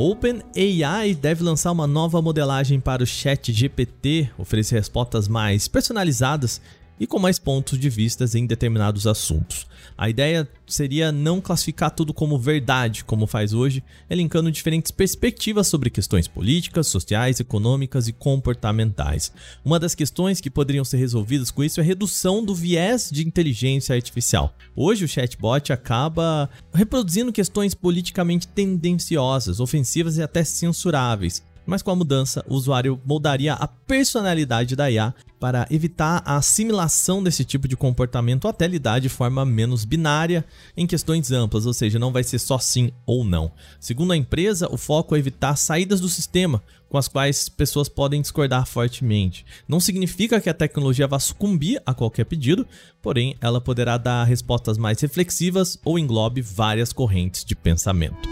OpenAI 0.02 1.14
deve 1.14 1.44
lançar 1.44 1.70
uma 1.70 1.86
nova 1.86 2.22
modelagem 2.22 2.80
para 2.80 3.02
o 3.02 3.06
Chat 3.06 3.52
GPT, 3.52 4.30
oferecer 4.38 4.76
respostas 4.76 5.28
mais 5.28 5.68
personalizadas 5.68 6.58
e 6.98 7.06
com 7.06 7.18
mais 7.18 7.38
pontos 7.38 7.78
de 7.78 7.90
vistas 7.90 8.34
em 8.34 8.46
determinados 8.46 9.06
assuntos. 9.06 9.66
A 10.00 10.08
ideia 10.08 10.48
seria 10.66 11.12
não 11.12 11.42
classificar 11.42 11.90
tudo 11.90 12.14
como 12.14 12.38
verdade, 12.38 13.04
como 13.04 13.26
faz 13.26 13.52
hoje, 13.52 13.84
elencando 14.08 14.50
diferentes 14.50 14.90
perspectivas 14.90 15.66
sobre 15.66 15.90
questões 15.90 16.26
políticas, 16.26 16.86
sociais, 16.86 17.38
econômicas 17.38 18.08
e 18.08 18.12
comportamentais. 18.14 19.30
Uma 19.62 19.78
das 19.78 19.94
questões 19.94 20.40
que 20.40 20.48
poderiam 20.48 20.86
ser 20.86 20.96
resolvidas 20.96 21.50
com 21.50 21.62
isso 21.62 21.80
é 21.80 21.82
a 21.82 21.86
redução 21.86 22.42
do 22.42 22.54
viés 22.54 23.10
de 23.12 23.28
inteligência 23.28 23.94
artificial. 23.94 24.56
Hoje 24.74 25.04
o 25.04 25.08
chatbot 25.08 25.70
acaba 25.70 26.48
reproduzindo 26.72 27.30
questões 27.30 27.74
politicamente 27.74 28.48
tendenciosas, 28.48 29.60
ofensivas 29.60 30.16
e 30.16 30.22
até 30.22 30.42
censuráveis 30.44 31.42
mas 31.66 31.82
com 31.82 31.90
a 31.90 31.96
mudança, 31.96 32.44
o 32.48 32.54
usuário 32.54 33.00
moldaria 33.04 33.54
a 33.54 33.66
personalidade 33.66 34.74
da 34.74 34.90
IA 34.90 35.14
para 35.38 35.66
evitar 35.70 36.22
a 36.24 36.36
assimilação 36.36 37.22
desse 37.22 37.44
tipo 37.44 37.66
de 37.66 37.76
comportamento 37.76 38.46
até 38.46 38.66
lidar 38.66 38.98
de 38.98 39.08
forma 39.08 39.44
menos 39.44 39.84
binária 39.84 40.44
em 40.76 40.86
questões 40.86 41.30
amplas, 41.32 41.64
ou 41.64 41.72
seja, 41.72 41.98
não 41.98 42.12
vai 42.12 42.22
ser 42.22 42.38
só 42.38 42.58
sim 42.58 42.92
ou 43.06 43.24
não. 43.24 43.50
Segundo 43.78 44.12
a 44.12 44.16
empresa, 44.16 44.68
o 44.70 44.76
foco 44.76 45.16
é 45.16 45.18
evitar 45.18 45.56
saídas 45.56 46.00
do 46.00 46.08
sistema 46.08 46.62
com 46.90 46.98
as 46.98 47.08
quais 47.08 47.48
pessoas 47.48 47.88
podem 47.88 48.20
discordar 48.20 48.66
fortemente. 48.66 49.46
Não 49.66 49.80
significa 49.80 50.40
que 50.40 50.50
a 50.50 50.54
tecnologia 50.54 51.06
vá 51.06 51.18
sucumbir 51.18 51.80
a 51.86 51.94
qualquer 51.94 52.24
pedido, 52.24 52.66
porém 53.00 53.36
ela 53.40 53.60
poderá 53.60 53.96
dar 53.96 54.24
respostas 54.24 54.76
mais 54.76 55.00
reflexivas 55.00 55.78
ou 55.84 55.98
englobe 55.98 56.42
várias 56.42 56.92
correntes 56.92 57.44
de 57.44 57.54
pensamento. 57.54 58.28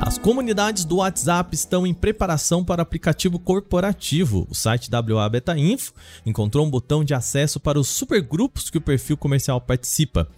As 0.00 0.18
comunidades 0.18 0.84
do 0.84 0.96
WhatsApp 0.96 1.54
estão 1.54 1.86
em 1.86 1.94
preparação 1.94 2.64
para 2.64 2.80
o 2.80 2.82
aplicativo 2.82 3.38
corporativo. 3.38 4.46
O 4.50 4.54
site 4.54 4.90
WA 4.92 5.28
Beta 5.28 5.56
Info 5.56 5.92
encontrou 6.26 6.66
um 6.66 6.70
botão 6.70 7.04
de 7.04 7.14
acesso 7.14 7.60
para 7.60 7.78
os 7.78 7.88
supergrupos 7.88 8.70
que 8.70 8.78
o 8.78 8.80
perfil 8.80 9.16
comercial 9.16 9.60
participa. 9.60 10.28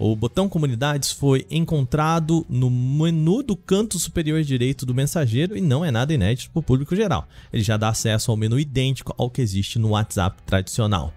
O 0.00 0.14
botão 0.14 0.48
Comunidades 0.48 1.10
foi 1.10 1.44
encontrado 1.50 2.46
no 2.48 2.70
menu 2.70 3.42
do 3.42 3.56
canto 3.56 3.98
superior 3.98 4.40
direito 4.44 4.86
do 4.86 4.94
mensageiro 4.94 5.56
e 5.56 5.60
não 5.60 5.84
é 5.84 5.90
nada 5.90 6.14
inédito 6.14 6.52
para 6.52 6.60
o 6.60 6.62
público 6.62 6.94
geral. 6.94 7.26
Ele 7.52 7.64
já 7.64 7.76
dá 7.76 7.88
acesso 7.88 8.30
ao 8.30 8.36
menu 8.36 8.60
idêntico 8.60 9.12
ao 9.18 9.28
que 9.28 9.42
existe 9.42 9.76
no 9.76 9.88
WhatsApp 9.88 10.40
tradicional. 10.46 11.12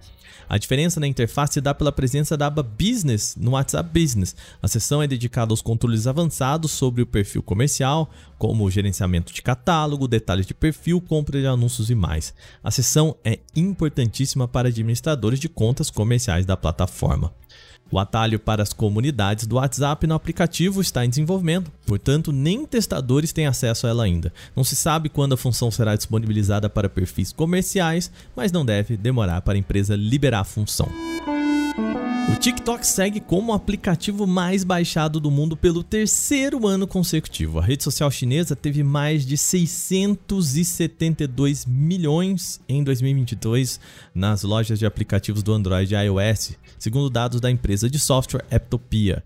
A 0.48 0.58
diferença 0.58 0.98
na 0.98 1.06
interface 1.06 1.54
se 1.54 1.60
dá 1.60 1.72
pela 1.72 1.92
presença 1.92 2.36
da 2.36 2.48
aba 2.48 2.62
Business 2.64 3.36
no 3.38 3.52
WhatsApp 3.52 3.88
Business. 3.88 4.34
A 4.60 4.66
seção 4.66 5.00
é 5.00 5.06
dedicada 5.06 5.52
aos 5.52 5.62
controles 5.62 6.08
avançados 6.08 6.72
sobre 6.72 7.02
o 7.02 7.06
perfil 7.06 7.42
comercial, 7.42 8.10
como 8.36 8.64
o 8.64 8.70
gerenciamento 8.70 9.32
de 9.32 9.42
catálogo, 9.42 10.08
detalhes 10.08 10.44
de 10.44 10.54
perfil, 10.54 11.00
compra 11.00 11.40
de 11.40 11.46
anúncios 11.46 11.88
e 11.88 11.94
mais. 11.94 12.34
A 12.64 12.70
seção 12.72 13.16
é 13.24 13.38
importantíssima 13.54 14.48
para 14.48 14.68
administradores 14.68 15.38
de 15.38 15.48
contas 15.48 15.88
comerciais 15.88 16.44
da 16.44 16.56
plataforma. 16.56 17.32
O 17.92 17.98
atalho 17.98 18.40
para 18.40 18.62
as 18.62 18.72
comunidades 18.72 19.46
do 19.46 19.56
WhatsApp 19.56 20.06
no 20.06 20.14
aplicativo 20.14 20.80
está 20.80 21.04
em 21.04 21.10
desenvolvimento, 21.10 21.70
portanto, 21.86 22.32
nem 22.32 22.64
testadores 22.64 23.34
têm 23.34 23.46
acesso 23.46 23.86
a 23.86 23.90
ela 23.90 24.04
ainda. 24.04 24.32
Não 24.56 24.64
se 24.64 24.74
sabe 24.74 25.10
quando 25.10 25.34
a 25.34 25.36
função 25.36 25.70
será 25.70 25.94
disponibilizada 25.94 26.70
para 26.70 26.88
perfis 26.88 27.32
comerciais, 27.32 28.10
mas 28.34 28.50
não 28.50 28.64
deve 28.64 28.96
demorar 28.96 29.42
para 29.42 29.52
a 29.52 29.58
empresa 29.58 29.94
liberar 29.94 30.40
a 30.40 30.44
função. 30.44 30.88
O 32.32 32.36
TikTok 32.42 32.84
segue 32.86 33.20
como 33.20 33.52
o 33.52 33.54
aplicativo 33.54 34.26
mais 34.26 34.64
baixado 34.64 35.20
do 35.20 35.30
mundo 35.30 35.54
pelo 35.54 35.84
terceiro 35.84 36.66
ano 36.66 36.86
consecutivo. 36.86 37.58
A 37.58 37.62
rede 37.62 37.84
social 37.84 38.10
chinesa 38.10 38.56
teve 38.56 38.82
mais 38.82 39.26
de 39.26 39.36
672 39.36 41.66
milhões 41.66 42.58
em 42.66 42.82
2022 42.82 43.78
nas 44.14 44.44
lojas 44.44 44.78
de 44.78 44.86
aplicativos 44.86 45.42
do 45.42 45.52
Android 45.52 45.94
e 45.94 45.98
iOS, 45.98 46.56
segundo 46.78 47.10
dados 47.10 47.38
da 47.38 47.50
empresa 47.50 47.90
de 47.90 48.00
software 48.00 48.46
Apptopia. 48.50 49.22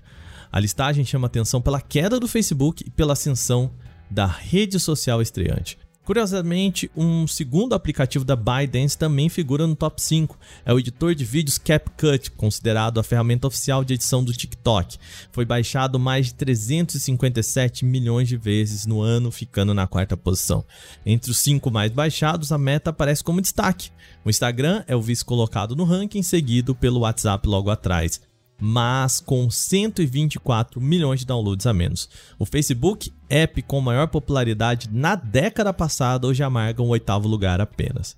A 0.51 0.59
listagem 0.59 1.05
chama 1.05 1.29
atenção 1.29 1.63
pela 1.63 1.81
queda 1.81 2.19
do 2.19 2.27
Facebook 2.27 2.83
e 2.85 2.91
pela 2.91 3.13
ascensão 3.13 3.71
da 4.11 4.27
rede 4.27 4.81
social 4.81 5.23
estreante. 5.23 5.79
Curiosamente, 6.07 6.89
um 6.97 7.27
segundo 7.27 7.75
aplicativo 7.75 8.25
da 8.25 8.37
ByteDance 8.37 8.97
também 8.97 9.29
figura 9.29 9.67
no 9.67 9.75
top 9.75 10.01
5. 10.01 10.39
É 10.65 10.73
o 10.73 10.79
editor 10.79 11.17
de 11.17 11.25
vídeos 11.25 11.59
CapCut, 11.59 12.31
considerado 12.31 13.01
a 13.01 13.03
ferramenta 13.03 13.49
oficial 13.49 13.85
de 13.85 13.95
edição 13.95 14.23
do 14.23 14.33
TikTok. 14.33 14.99
Foi 15.33 15.45
baixado 15.45 15.99
mais 15.99 16.27
de 16.27 16.35
357 16.35 17.85
milhões 17.85 18.29
de 18.29 18.37
vezes 18.37 18.87
no 18.87 19.01
ano, 19.01 19.33
ficando 19.33 19.75
na 19.75 19.89
quarta 19.89 20.17
posição. 20.17 20.65
Entre 21.05 21.29
os 21.29 21.39
cinco 21.39 21.73
mais 21.73 21.91
baixados, 21.91 22.53
a 22.53 22.57
Meta 22.57 22.91
aparece 22.91 23.25
como 23.25 23.43
destaque. 23.43 23.91
O 24.25 24.31
Instagram 24.31 24.85
é 24.87 24.95
o 24.95 25.03
vice 25.03 25.25
colocado 25.25 25.75
no 25.75 25.83
ranking, 25.83 26.23
seguido 26.23 26.73
pelo 26.73 27.01
WhatsApp 27.01 27.49
logo 27.49 27.69
atrás 27.69 28.21
mas 28.59 29.21
com 29.21 29.51
124 29.51 30.81
milhões 30.81 31.21
de 31.21 31.27
downloads 31.27 31.67
a 31.67 31.73
menos. 31.73 32.09
O 32.39 32.47
Facebook, 32.47 33.13
app 33.29 33.63
com 33.63 33.81
maior 33.81 34.09
popularidade 34.09 34.89
na 34.93 35.15
década 35.15 35.73
passada, 35.73 36.27
hoje 36.27 36.43
amarga 36.43 36.83
um 36.83 36.89
oitavo 36.89 37.29
lugar 37.29 37.61
apenas. 37.61 38.17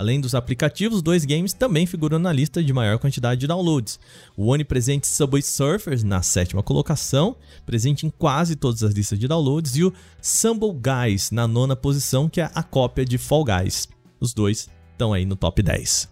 Além 0.00 0.18
dos 0.18 0.34
aplicativos, 0.34 1.02
dois 1.02 1.26
games 1.26 1.52
também 1.52 1.84
figuram 1.84 2.18
na 2.18 2.32
lista 2.32 2.64
de 2.64 2.72
maior 2.72 2.98
quantidade 2.98 3.38
de 3.38 3.46
downloads. 3.46 4.00
O 4.34 4.46
onipresente 4.46 5.06
Subway 5.06 5.42
Surfers, 5.42 6.02
na 6.02 6.22
sétima 6.22 6.62
colocação, 6.62 7.36
presente 7.66 8.06
em 8.06 8.10
quase 8.10 8.56
todas 8.56 8.82
as 8.82 8.94
listas 8.94 9.18
de 9.18 9.28
downloads, 9.28 9.76
e 9.76 9.84
o 9.84 9.92
Stumble 10.22 10.72
Guys, 10.72 11.30
na 11.30 11.46
nona 11.46 11.76
posição, 11.76 12.30
que 12.30 12.40
é 12.40 12.50
a 12.54 12.62
cópia 12.62 13.04
de 13.04 13.18
Fall 13.18 13.44
Guys. 13.44 13.88
Os 14.18 14.32
dois 14.32 14.70
estão 14.92 15.12
aí 15.12 15.26
no 15.26 15.36
top 15.36 15.62
10. 15.62 16.08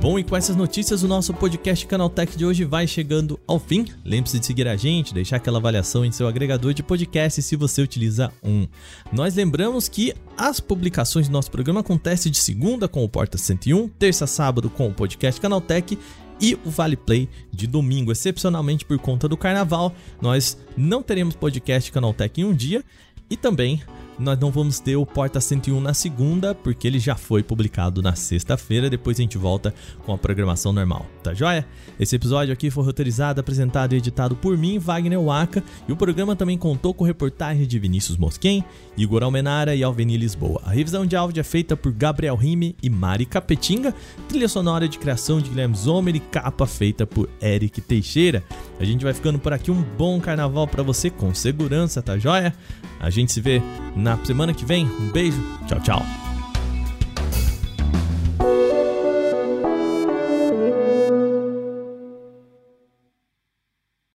Bom, 0.00 0.16
e 0.16 0.22
com 0.22 0.36
essas 0.36 0.54
notícias, 0.54 1.02
o 1.02 1.08
nosso 1.08 1.34
podcast 1.34 1.84
Canaltech 1.84 2.38
de 2.38 2.46
hoje 2.46 2.64
vai 2.64 2.86
chegando 2.86 3.38
ao 3.48 3.58
fim. 3.58 3.84
Lembre-se 4.04 4.38
de 4.38 4.46
seguir 4.46 4.68
a 4.68 4.76
gente, 4.76 5.12
deixar 5.12 5.36
aquela 5.38 5.58
avaliação 5.58 6.04
em 6.04 6.12
seu 6.12 6.28
agregador 6.28 6.72
de 6.72 6.84
podcast 6.84 7.42
se 7.42 7.56
você 7.56 7.82
utiliza 7.82 8.32
um. 8.40 8.68
Nós 9.12 9.34
lembramos 9.34 9.88
que 9.88 10.14
as 10.36 10.60
publicações 10.60 11.26
do 11.26 11.32
nosso 11.32 11.50
programa 11.50 11.80
acontecem 11.80 12.30
de 12.30 12.38
segunda 12.38 12.86
com 12.86 13.02
o 13.02 13.08
Porta 13.08 13.36
101, 13.36 13.88
terça 13.88 14.24
sábado 14.24 14.70
com 14.70 14.86
o 14.86 14.94
podcast 14.94 15.40
Canaltech 15.40 15.98
e 16.40 16.54
o 16.64 16.70
Vale 16.70 16.96
Play 16.96 17.28
de 17.52 17.66
domingo. 17.66 18.12
Excepcionalmente 18.12 18.84
por 18.84 19.00
conta 19.00 19.28
do 19.28 19.36
carnaval, 19.36 19.92
nós 20.22 20.56
não 20.76 21.02
teremos 21.02 21.34
podcast 21.34 21.90
Canaltech 21.90 22.40
em 22.40 22.44
um 22.44 22.54
dia 22.54 22.84
e 23.28 23.36
também 23.36 23.82
nós 24.18 24.38
não 24.38 24.50
vamos 24.50 24.80
ter 24.80 24.96
o 24.96 25.06
Porta 25.06 25.40
101 25.40 25.80
na 25.80 25.94
segunda, 25.94 26.54
porque 26.54 26.86
ele 26.86 26.98
já 26.98 27.14
foi 27.14 27.42
publicado 27.42 28.02
na 28.02 28.14
sexta-feira. 28.14 28.90
Depois 28.90 29.18
a 29.18 29.22
gente 29.22 29.38
volta 29.38 29.72
com 30.04 30.12
a 30.12 30.18
programação 30.18 30.72
normal, 30.72 31.06
tá 31.22 31.32
joia? 31.32 31.66
Esse 31.98 32.16
episódio 32.16 32.52
aqui 32.52 32.70
foi 32.70 32.84
roteirizado, 32.84 33.40
apresentado 33.40 33.94
e 33.94 33.96
editado 33.98 34.34
por 34.34 34.56
mim, 34.58 34.78
Wagner 34.78 35.20
Waka, 35.20 35.62
e 35.86 35.92
o 35.92 35.96
programa 35.96 36.34
também 36.34 36.58
contou 36.58 36.92
com 36.92 37.04
reportagem 37.04 37.66
de 37.66 37.78
Vinícius 37.78 38.16
Mosquen, 38.16 38.64
Igor 38.96 39.22
Almenara 39.22 39.74
e 39.74 39.82
Alveni 39.82 40.16
Lisboa. 40.16 40.60
A 40.64 40.70
revisão 40.70 41.06
de 41.06 41.14
áudio 41.14 41.40
é 41.40 41.44
feita 41.44 41.76
por 41.76 41.92
Gabriel 41.92 42.36
Rime 42.36 42.74
e 42.82 42.90
Mari 42.90 43.26
Capetinga, 43.26 43.94
trilha 44.28 44.48
sonora 44.48 44.88
de 44.88 44.98
criação 44.98 45.40
de 45.40 45.50
Guilherme 45.50 45.76
Zomer 45.76 46.16
e 46.16 46.20
capa 46.20 46.66
feita 46.66 47.06
por 47.06 47.28
Eric 47.40 47.80
Teixeira. 47.80 48.42
A 48.80 48.84
gente 48.84 49.04
vai 49.04 49.14
ficando 49.14 49.38
por 49.38 49.52
aqui, 49.52 49.70
um 49.70 49.82
bom 49.82 50.20
carnaval 50.20 50.66
para 50.66 50.82
você 50.82 51.10
com 51.10 51.34
segurança, 51.34 52.02
tá 52.02 52.18
joia? 52.18 52.54
A 53.00 53.10
gente 53.10 53.32
se 53.32 53.40
vê 53.40 53.62
na 53.94 54.16
semana 54.24 54.52
que 54.52 54.64
vem. 54.64 54.84
Um 54.84 55.10
beijo, 55.10 55.42
tchau, 55.66 55.80
tchau. 55.80 56.27